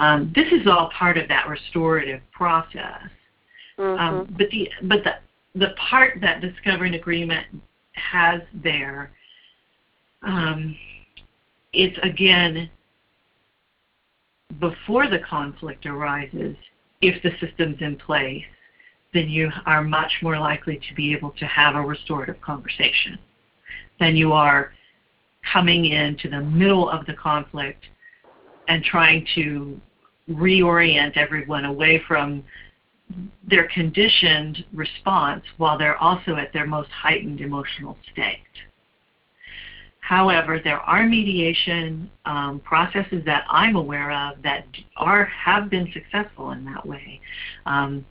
[0.00, 3.08] Um, this is all part of that restorative process.
[3.78, 4.00] Mm-hmm.
[4.00, 5.14] Um, but the but the
[5.58, 7.46] the part that discovering agreement
[7.92, 9.12] has there,
[10.22, 10.76] um,
[11.72, 12.70] it's again
[14.60, 16.56] before the conflict arises,
[17.00, 18.44] if the system's in place,
[19.12, 23.18] then you are much more likely to be able to have a restorative conversation
[24.00, 24.72] than you are
[25.52, 27.84] coming into the middle of the conflict
[28.68, 29.80] and trying to
[30.30, 32.42] reorient everyone away from
[33.46, 38.38] their conditioned response while they're also at their most heightened emotional state.
[40.00, 46.50] However, there are mediation um, processes that I'm aware of that are have been successful
[46.50, 47.20] in that way.
[47.64, 48.04] Um,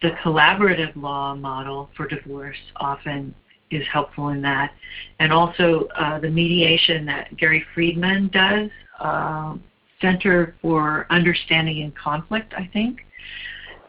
[0.00, 3.34] the collaborative law model for divorce often
[3.70, 4.72] is helpful in that,
[5.18, 9.56] and also uh, the mediation that Gary Friedman does, uh,
[10.00, 13.00] Center for Understanding in Conflict, I think,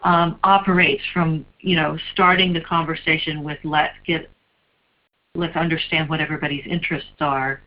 [0.03, 4.29] um, operates from you know starting the conversation with let's get
[5.35, 7.61] let's understand what everybody's interests are.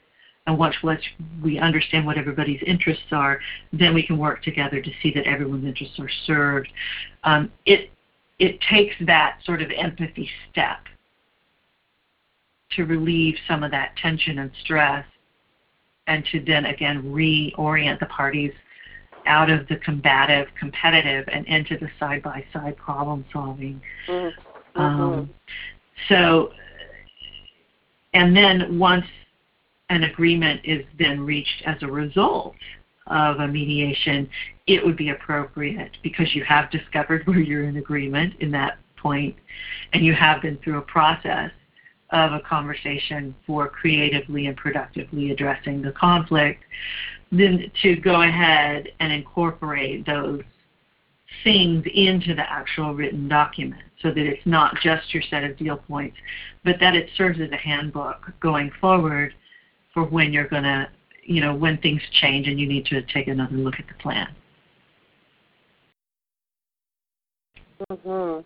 [0.46, 0.74] And once
[1.42, 3.40] we understand what everybody's interests are,
[3.72, 6.68] then we can work together to see that everyone's interests are served.
[7.22, 7.90] Um, it
[8.38, 10.80] it takes that sort of empathy step
[12.72, 15.06] to relieve some of that tension and stress,
[16.06, 18.52] and to then again reorient the parties
[19.26, 23.80] out of the combative, competitive, and into the side-by-side problem solving.
[24.06, 24.80] Mm-hmm.
[24.80, 25.30] Um,
[26.08, 26.50] so
[28.14, 29.04] and then once
[29.90, 32.54] an agreement is then reached as a result
[33.08, 34.28] of a mediation,
[34.66, 39.36] it would be appropriate because you have discovered where you're in agreement in that point
[39.92, 41.50] and you have been through a process
[42.14, 46.62] of a conversation for creatively and productively addressing the conflict,
[47.32, 50.42] then to go ahead and incorporate those
[51.42, 55.76] things into the actual written document so that it's not just your set of deal
[55.76, 56.16] points,
[56.64, 59.34] but that it serves as a handbook going forward
[59.92, 60.88] for when you're going to,
[61.24, 64.28] you know, when things change and you need to take another look at the plan.
[67.90, 68.44] Mhm.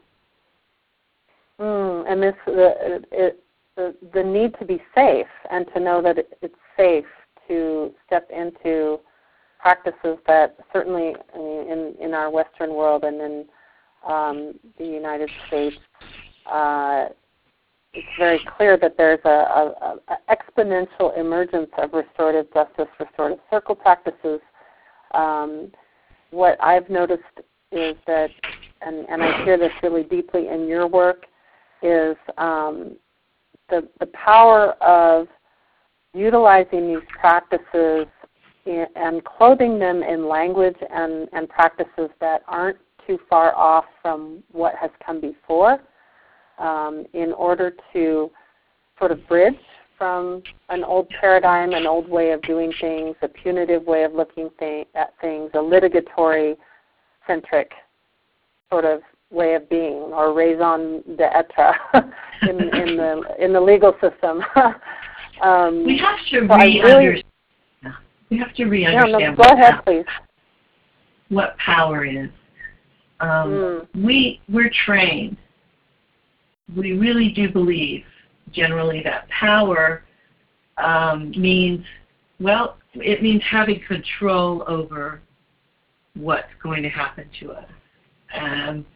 [1.61, 3.45] Mm, and this the it,
[3.79, 7.07] the the need to be safe and to know that it, it's safe
[7.47, 8.99] to step into
[9.61, 13.47] practices that certainly in in our Western world and in
[14.07, 15.77] um, the United States,
[16.51, 17.07] uh,
[17.95, 23.75] it's very clear that there's a, a, a, exponential emergence of restorative justice, restorative circle
[23.75, 24.41] practices.
[25.15, 25.73] Um,
[26.31, 27.23] what I've noticed
[27.73, 28.31] is that,
[28.83, 31.25] and, and I hear this really deeply in your work,
[31.83, 32.97] is um,
[33.69, 35.29] the the power of
[36.15, 38.07] utilizing these practices
[38.97, 44.75] and clothing them in language and, and practices that aren't too far off from what
[44.75, 45.81] has come before
[46.59, 48.31] um, in order to
[48.99, 49.55] sort of bridge
[49.97, 54.51] from an old paradigm, an old way of doing things, a punitive way of looking
[54.59, 56.57] th- at things, a litigatory
[57.27, 57.73] centric
[58.71, 59.01] sort of
[59.31, 61.73] way of being, or raison d'etre
[62.43, 64.43] in, in the in the legal system.
[65.43, 66.85] um, we have to so re-understand.
[66.85, 67.25] Really,
[68.31, 69.21] we have to re-understand.
[69.21, 70.07] Yeah, no, go ahead, please.
[71.29, 72.31] What power is.
[73.21, 74.05] Um, mm.
[74.05, 75.37] We we're trained.
[76.77, 78.05] We really do believe
[78.53, 80.05] generally that power
[80.79, 81.85] um, means
[82.41, 85.21] well, it means having control over
[86.15, 87.67] what's going to happen to us.
[88.35, 88.87] Um,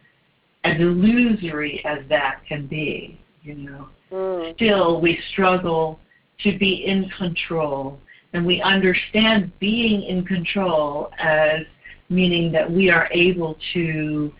[0.63, 4.55] as illusory as that can be, you know, mm.
[4.55, 5.99] still we struggle
[6.39, 7.99] to be in control,
[8.33, 11.61] and we understand being in control as
[12.09, 14.31] meaning that we are able to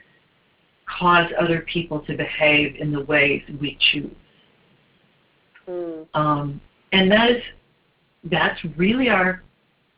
[1.00, 4.16] cause other people to behave in the ways we choose.
[5.68, 6.08] Mm.
[6.14, 6.62] Um,
[6.92, 7.44] and that is
[8.26, 9.44] that's really our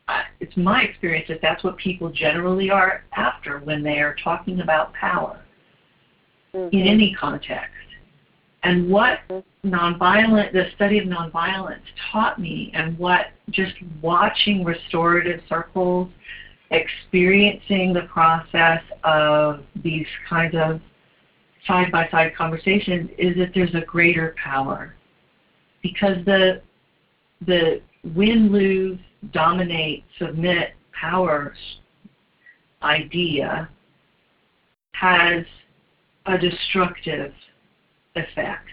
[0.08, 4.60] uh, it's my experience that that's what people generally are after when they are talking
[4.60, 5.40] about power
[6.56, 6.76] mm-hmm.
[6.76, 7.72] in any context.
[8.62, 9.68] And what mm-hmm.
[9.68, 16.08] nonviolent, the study of nonviolence taught me, and what just watching restorative circles
[16.70, 20.80] experiencing the process of these kinds of
[21.66, 24.94] side by side conversations is that there's a greater power
[25.82, 26.60] because the
[27.46, 27.80] the
[28.14, 28.98] win lose
[29.32, 31.54] dominate submit power
[32.82, 33.68] idea
[34.92, 35.44] has
[36.26, 37.32] a destructive
[38.14, 38.68] effect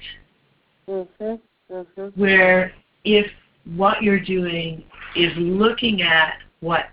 [0.87, 1.35] mm-hmm.
[1.73, 2.19] Mm-hmm.
[2.19, 2.73] where
[3.03, 3.27] if
[3.75, 4.83] what you're doing
[5.15, 6.85] is looking at what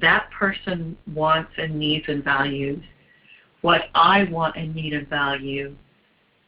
[0.00, 2.82] that person wants and needs and values,
[3.62, 5.74] what I want and need and value,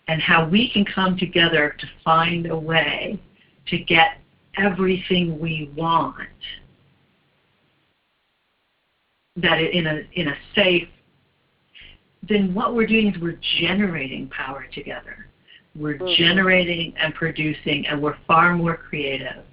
[0.08, 3.20] and how we can come together to find a way
[3.66, 4.18] to get
[4.56, 6.28] everything we want
[9.36, 10.88] that in a in a safe
[12.26, 15.26] then what we're doing is we're generating power together
[15.74, 16.22] we're mm-hmm.
[16.22, 19.44] generating and producing and we're far more creative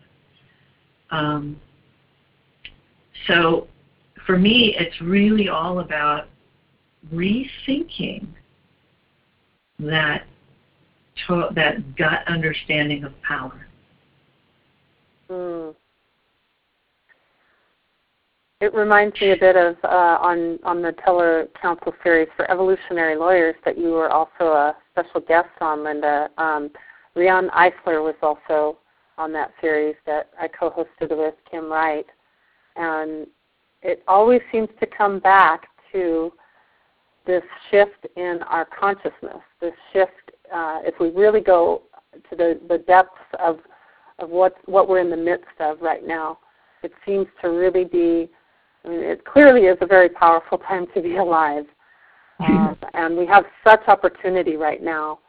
[1.12, 1.60] um,
[3.28, 3.68] so
[4.26, 6.28] for me, it's really all about
[7.14, 8.28] rethinking
[9.80, 10.24] that
[11.28, 13.68] to, that gut understanding of power.
[15.30, 15.76] Mm.
[18.66, 23.16] It reminds me a bit of uh, on on the Teller Council series for evolutionary
[23.16, 26.32] lawyers that you were also a special guest on, Linda.
[26.40, 26.72] Um,
[27.14, 28.80] Riane Eisler was also
[29.20, 32.08] on that series that I co-hosted with Kim Wright,
[32.76, 33.28] and
[33.84, 36.34] it always seems to come back to
[37.28, 41.84] this shift in our consciousness, this shift, uh, if we really go
[42.32, 43.60] to the, the depths of,
[44.18, 46.40] of what, what we're in the midst of right now,
[46.82, 48.28] it seems to really be,
[48.86, 51.66] I mean, it clearly is a very powerful time to be alive.
[52.38, 55.20] Uh, and we have such opportunity right now.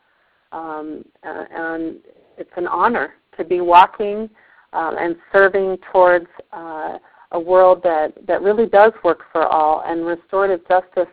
[0.51, 1.99] Um, and
[2.37, 4.29] it's an honor to be walking
[4.73, 6.99] um, and serving towards uh,
[7.31, 9.85] a world that, that really does work for all.
[9.87, 11.13] And restorative justice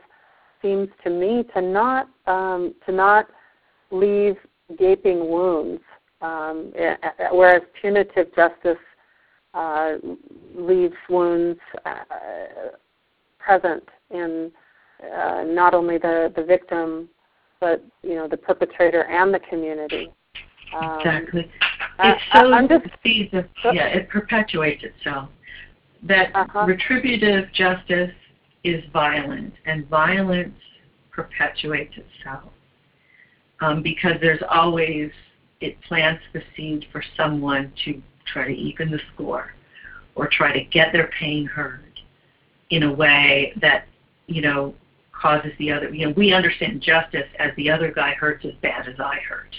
[0.63, 3.27] seems to me to not um, to not
[3.91, 4.37] leave
[4.79, 5.81] gaping wounds,
[6.21, 6.73] um,
[7.31, 8.77] whereas punitive justice
[9.53, 9.93] uh,
[10.55, 11.95] leaves wounds uh,
[13.39, 14.51] present in
[15.15, 17.09] uh, not only the, the victim,
[17.59, 20.11] but you know the perpetrator and the community.
[20.75, 21.51] Um, exactly.
[21.99, 22.85] It's so I, just,
[23.73, 25.29] yeah, it perpetuates itself
[26.03, 26.65] that uh-huh.
[26.65, 28.11] retributive justice
[28.63, 30.55] is violent, and violence
[31.11, 32.49] perpetuates itself
[33.61, 35.11] um, because there's always
[35.61, 39.53] it plants the seed for someone to try to even the score
[40.15, 41.99] or try to get their pain heard
[42.69, 43.85] in a way that
[44.27, 44.73] you know
[45.11, 45.93] causes the other.
[45.93, 49.55] You know, we understand justice as the other guy hurts as bad as I hurt.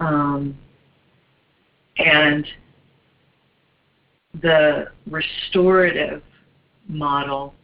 [0.00, 0.56] Um,
[1.98, 2.46] and
[4.40, 6.22] the restorative
[6.88, 7.54] model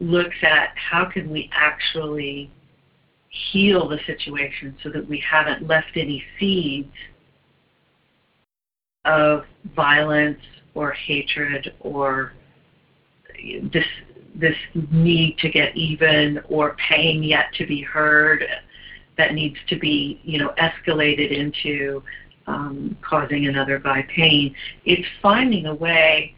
[0.00, 2.50] looks at how can we actually
[3.28, 6.92] heal the situation so that we haven't left any seeds
[9.04, 9.44] of
[9.74, 10.40] violence
[10.74, 12.32] or hatred or
[13.72, 13.84] this
[14.34, 14.56] this
[14.92, 18.44] need to get even or pain yet to be heard
[19.16, 22.02] that needs to be you know escalated into
[22.48, 24.54] um, causing another guy pain.
[24.84, 26.34] It's finding a way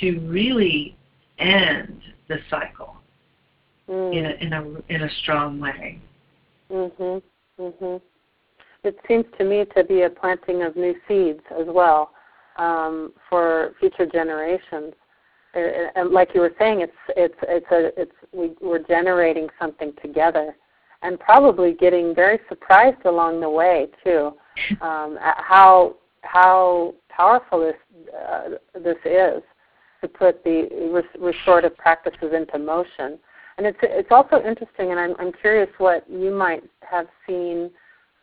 [0.00, 0.96] to really
[1.38, 2.96] end the cycle
[3.88, 4.16] mm.
[4.16, 6.00] in a in a in a strong way.
[6.70, 7.22] Mhm.
[7.58, 8.00] Mhm.
[8.82, 12.12] It seems to me to be a planting of new seeds as well
[12.56, 14.94] um, for future generations.
[15.54, 20.54] And like you were saying, it's it's it's a it's we, we're generating something together,
[21.02, 24.32] and probably getting very surprised along the way too.
[24.80, 27.74] Um, how how powerful this
[28.14, 29.42] uh, this is
[30.00, 33.18] to put the restorative practices into motion.
[33.58, 37.70] And it's it's also interesting, and I'm I'm curious what you might have seen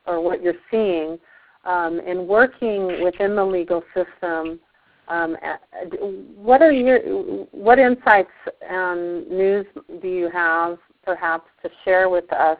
[0.07, 1.19] or what you're seeing
[1.65, 4.59] um, in working within the legal system.
[5.09, 5.37] Um,
[6.35, 6.99] what are your
[7.51, 8.29] what insights
[8.67, 9.65] and news
[10.01, 12.57] do you have, perhaps, to share with us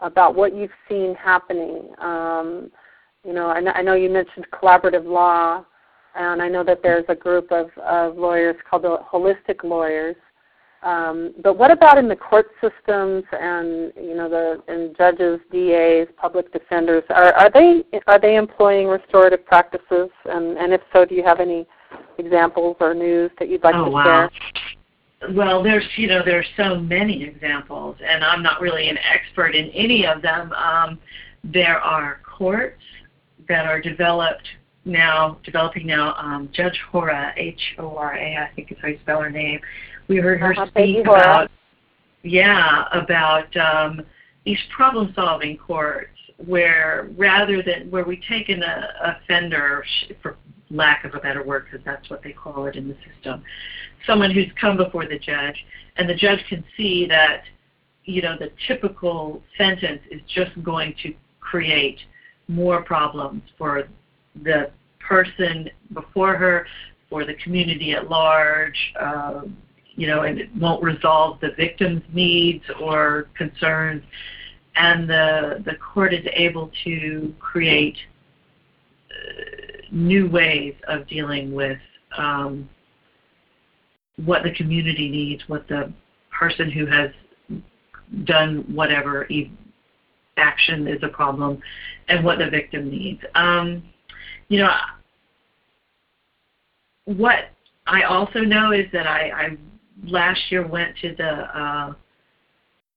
[0.00, 1.88] about what you've seen happening?
[1.98, 2.70] Um,
[3.24, 5.64] you know, I know, I know you mentioned collaborative law
[6.14, 10.16] and I know that there's a group of, of lawyers called the holistic lawyers.
[10.82, 16.08] Um, but what about in the court systems and you know the and judges, DAs,
[16.16, 17.02] public defenders?
[17.10, 20.08] Are, are they are they employing restorative practices?
[20.24, 21.66] And, and if so, do you have any
[22.18, 24.30] examples or news that you'd like oh, to wow.
[25.20, 25.34] share?
[25.34, 29.68] Well, there's you know there's so many examples, and I'm not really an expert in
[29.70, 30.50] any of them.
[30.54, 30.98] Um,
[31.44, 32.82] there are courts
[33.48, 34.46] that are developed
[34.86, 38.98] now developing now um, Judge Hora, H O R A, I think is how you
[39.02, 39.60] spell her name.
[40.10, 41.48] We heard her uh-huh, speak about
[42.24, 44.02] yeah about um,
[44.44, 46.10] these problem solving courts
[46.44, 49.84] where rather than where we take an uh, offender
[50.20, 50.36] for
[50.68, 53.42] lack of a better word because that's what they call it in the system
[54.06, 55.64] someone who's come before the judge
[55.96, 57.42] and the judge can see that
[58.04, 61.98] you know the typical sentence is just going to create
[62.48, 63.84] more problems for
[64.42, 66.66] the person before her,
[67.08, 69.42] for the community at large, uh,
[70.00, 74.02] you know, and it won't resolve the victim's needs or concerns.
[74.74, 77.98] And the, the court is able to create
[79.10, 81.78] uh, new ways of dealing with
[82.16, 82.66] um,
[84.24, 85.92] what the community needs, what the
[86.30, 87.10] person who has
[88.24, 89.28] done whatever
[90.38, 91.60] action is a problem,
[92.08, 93.20] and what the victim needs.
[93.34, 93.82] Um,
[94.48, 94.74] you know,
[97.04, 97.50] what
[97.86, 99.56] I also know is that I, I
[100.04, 101.94] last year went to the uh,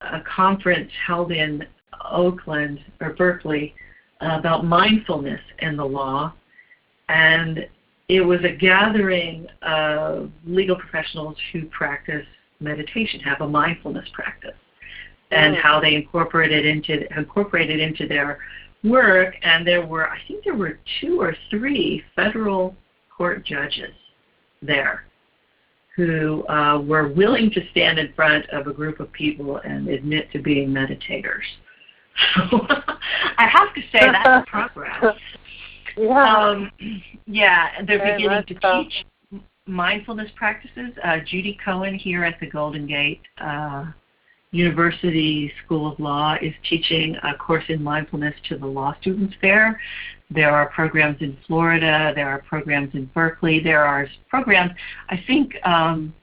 [0.01, 1.66] a conference held in
[2.12, 3.74] Oakland or Berkeley
[4.22, 6.34] uh, about mindfulness and the law,
[7.10, 7.68] and
[8.10, 12.26] it was a gathering of legal professionals who practice
[12.60, 14.56] meditation, have a mindfulness practice,
[15.32, 15.62] and mm.
[15.62, 18.39] how they incorporate it into incorporate it into their
[18.84, 22.76] work, and there were, I think there were two or three federal
[23.16, 23.93] court judges
[24.62, 25.06] there
[25.96, 30.32] who uh, were willing to stand in front of a group of people and admit
[30.32, 31.44] to being meditators.
[32.36, 32.68] So
[33.39, 35.16] I have to say that's progress.
[35.98, 36.39] yeah.
[36.39, 36.72] Um,
[37.26, 38.84] yeah, they're Very beginning to so.
[38.84, 39.06] teach
[39.66, 40.91] mindfulness practices.
[41.04, 43.86] Uh, Judy Cohen here at the Golden Gate uh,
[44.52, 49.80] University School of Law is teaching a course in mindfulness to the law students there.
[50.34, 52.12] There are programs in Florida.
[52.16, 53.60] There are programs in Berkeley.
[53.60, 54.72] There are programs.
[55.10, 56.14] I think um,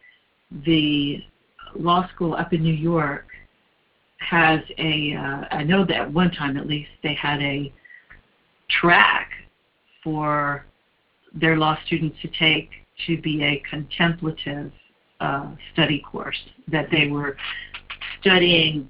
[0.65, 1.23] the
[1.75, 3.27] law school up in New York
[4.19, 5.15] has a.
[5.15, 7.73] Uh, I know that at one time at least they had a
[8.69, 9.31] track
[10.03, 10.65] for
[11.35, 12.71] their law students to take
[13.07, 14.73] to be a contemplative
[15.21, 16.39] uh, study course
[16.69, 17.37] that they were
[18.21, 18.89] studying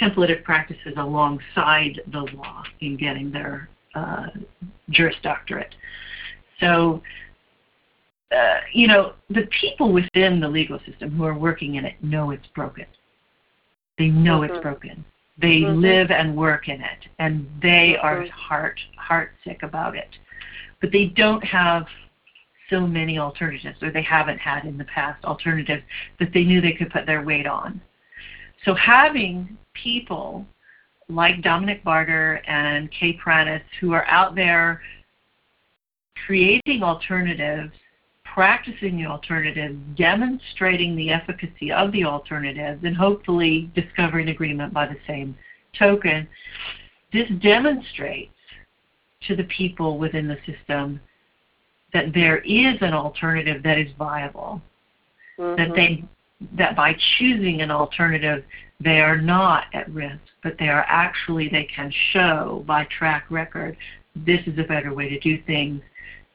[0.00, 4.28] contemplative practices alongside the law in getting their uh,
[4.88, 5.74] Juris Doctorate.
[6.58, 7.02] So,
[8.34, 12.30] uh, you know, the people within the legal system who are working in it know
[12.30, 12.86] it's broken.
[13.98, 14.54] They know mm-hmm.
[14.54, 15.04] it's broken.
[15.38, 15.80] They mm-hmm.
[15.80, 18.06] live and work in it, and they mm-hmm.
[18.06, 20.08] are heart heart sick about it.
[20.80, 21.86] But they don't have
[22.70, 25.82] so many alternatives, or they haven't had in the past alternatives
[26.20, 27.80] that they knew they could put their weight on.
[28.64, 30.46] So having people
[31.08, 34.80] like Dominic Barter and Kay Pranis who are out there
[36.26, 37.72] creating alternatives,
[38.24, 44.96] practicing the alternatives, demonstrating the efficacy of the alternatives, and hopefully discovering agreement by the
[45.06, 45.36] same
[45.76, 46.28] token,
[47.12, 48.32] this demonstrates
[49.26, 51.00] to the people within the system
[51.92, 54.62] that there is an alternative that is viable.
[55.38, 55.56] Mm-hmm.
[55.56, 56.04] That they
[56.56, 58.44] that by choosing an alternative
[58.80, 63.76] they are not at risk, but they are actually they can show by track record
[64.16, 65.82] this is a better way to do things.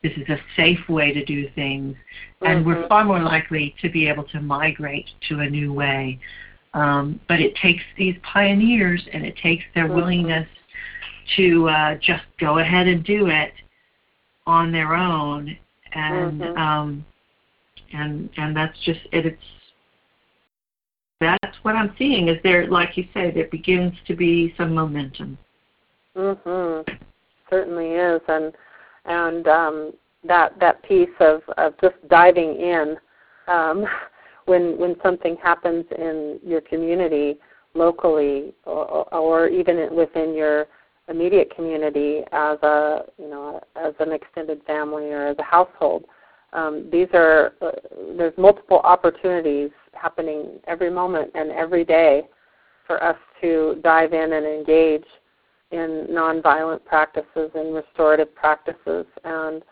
[0.03, 1.95] This is a safe way to do things,
[2.41, 2.67] and mm-hmm.
[2.67, 6.19] we're far more likely to be able to migrate to a new way.
[6.73, 9.95] Um, but it takes these pioneers, and it takes their mm-hmm.
[9.95, 10.47] willingness
[11.37, 13.53] to uh, just go ahead and do it
[14.45, 15.57] on their own,
[15.93, 16.57] and mm-hmm.
[16.57, 17.05] um,
[17.93, 19.41] and and that's just it, it's
[21.19, 22.27] that's what I'm seeing.
[22.27, 25.37] Is there, like you say, there begins to be some momentum.
[26.15, 26.99] Mhm.
[27.49, 28.53] Certainly is, and
[29.05, 29.93] and um,
[30.23, 32.97] that that piece of of just diving in
[33.47, 33.85] um,
[34.45, 37.39] when when something happens in your community
[37.73, 40.67] locally or, or even within your
[41.07, 46.05] immediate community as a you know as an extended family or as a household.
[46.53, 47.71] Um, these are uh,
[48.17, 52.27] there's multiple opportunities happening every moment and every day
[52.85, 55.05] for us to dive in and engage
[55.71, 59.63] in nonviolent practices and restorative practices, and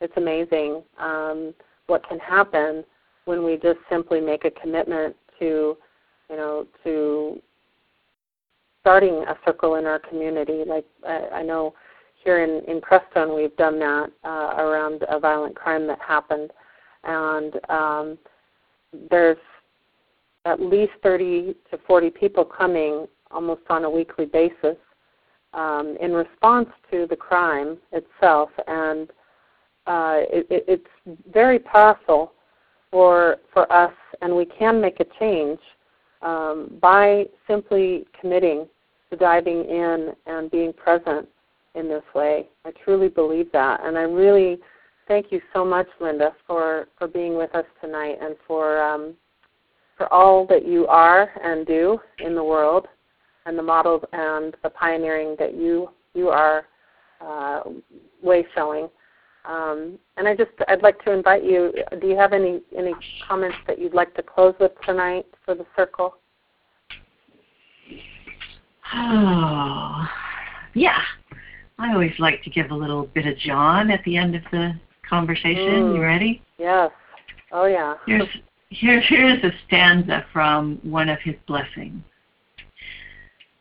[0.00, 1.54] it's amazing um,
[1.86, 2.84] what can happen
[3.26, 5.76] when we just simply make a commitment to
[6.30, 7.40] you know to
[8.80, 10.62] starting a circle in our community.
[10.66, 11.74] Like I, I know
[12.22, 16.50] here in, in Crestone, we've done that uh, around a violent crime that happened,
[17.04, 18.18] and um,
[19.10, 19.36] there's
[20.44, 24.76] at least 30 to 40 people coming almost on a weekly basis
[25.54, 29.10] um, in response to the crime itself, and
[29.86, 32.32] uh, it, it, it's very powerful
[32.90, 35.60] for for us, and we can make a change
[36.22, 38.66] um, by simply committing
[39.10, 41.28] to diving in and being present
[41.74, 42.48] in this way.
[42.64, 44.58] I truly believe that, and I really
[45.06, 49.14] thank you so much, Linda, for for being with us tonight and for um,
[49.96, 52.88] for all that you are and do in the world,
[53.46, 56.66] and the models and the pioneering that you you are
[57.20, 57.62] uh,
[58.22, 58.88] way showing.
[59.44, 61.72] Um, and I just I'd like to invite you.
[62.00, 62.94] Do you have any any
[63.26, 66.16] comments that you'd like to close with tonight for the circle?
[68.94, 70.08] Oh,
[70.74, 71.00] yeah.
[71.78, 74.72] I always like to give a little bit of John at the end of the
[75.08, 75.82] conversation.
[75.82, 75.96] Mm.
[75.96, 76.42] You ready?
[76.58, 76.90] Yes.
[77.52, 77.94] Oh yeah.
[78.06, 78.28] Here's
[78.74, 82.02] here, here's a stanza from one of his blessings.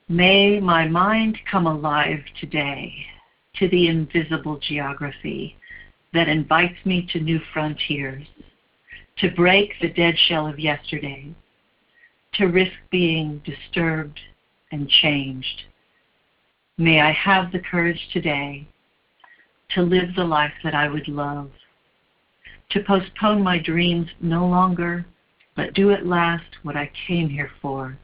[0.09, 2.93] May my mind come alive today
[3.57, 5.55] to the invisible geography
[6.13, 8.25] that invites me to new frontiers,
[9.19, 11.33] to break the dead shell of yesterday,
[12.33, 14.19] to risk being disturbed
[14.71, 15.63] and changed.
[16.77, 18.67] May I have the courage today
[19.75, 21.51] to live the life that I would love,
[22.73, 25.05] to postpone my dreams no longer,
[25.55, 27.97] but do at last what I came here for,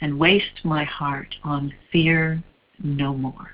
[0.00, 2.42] and waste my heart on fear
[2.82, 3.50] no more.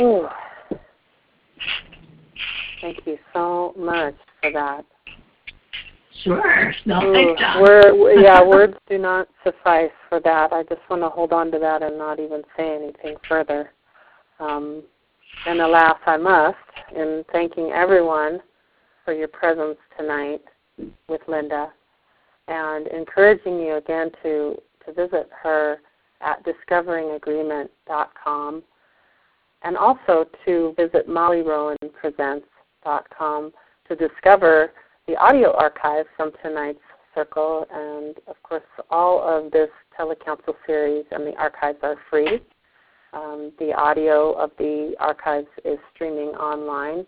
[0.00, 0.28] Ooh.
[2.80, 4.84] Thank you so much for that.
[6.22, 6.74] Sure.
[6.86, 10.52] No, thanks, Word, yeah, words do not suffice for that.
[10.52, 13.72] I just want to hold on to that and not even say anything further.
[14.40, 14.82] Um,
[15.46, 16.56] and alas, I must,
[16.94, 18.40] in thanking everyone
[19.04, 20.40] for your presence tonight
[21.08, 21.70] with Linda
[22.48, 24.56] and encouraging you again to,
[24.86, 25.78] to visit her
[26.20, 28.62] at discoveringagreement.com
[29.62, 33.52] and also to visit mollyrowanpresents.com
[33.88, 34.72] to discover
[35.06, 36.78] the audio archive from tonight's
[37.14, 42.40] circle, and of course, all of this telecouncil series and the archives are free.
[43.12, 47.04] Um, the audio of the archives is streaming online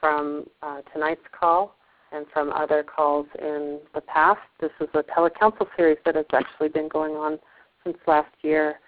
[0.00, 1.76] from uh, tonight's call
[2.12, 4.40] and from other calls in the past.
[4.60, 7.38] This is a telecouncil series that has actually been going on
[7.84, 8.80] since last year,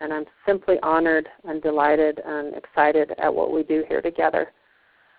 [0.00, 4.52] and I'm simply honored and delighted and excited at what we do here together.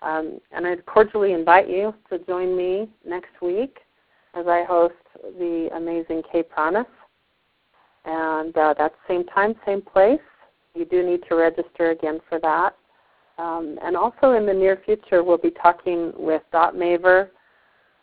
[0.02, 3.80] Um, and I cordially invite you to join me next week
[4.34, 4.94] as I host
[5.40, 6.86] the amazing Kay Pranis.
[8.06, 10.20] And uh, that's same time, same place.
[10.76, 12.76] You do need to register again for that.
[13.38, 17.30] Um, and also in the near future, we'll be talking with Dot Maver,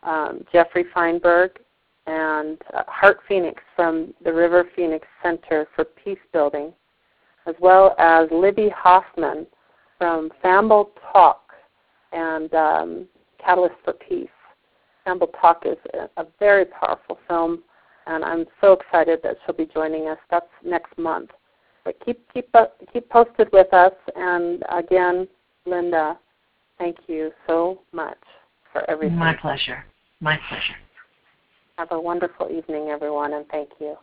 [0.03, 1.59] um, Jeffrey Feinberg,
[2.07, 6.73] and uh, Heart Phoenix from the River Phoenix Center for Peace Building,
[7.47, 9.47] as well as Libby Hoffman
[9.99, 11.42] from Fambul Tok
[12.13, 13.07] and um,
[13.45, 14.29] Catalyst for Peace.
[15.07, 17.63] Fambul Tok is a, a very powerful film,
[18.07, 20.19] and I'm so excited that she'll be joining us.
[20.31, 21.31] That's next month.
[21.85, 23.93] But keep keep uh, keep posted with us.
[24.15, 25.27] And again,
[25.67, 26.19] Linda,
[26.79, 28.19] thank you so much
[28.73, 29.19] for everything.
[29.19, 29.85] My pleasure.
[30.21, 30.77] My pleasure.
[31.79, 33.97] Have a wonderful evening, everyone, and thank you.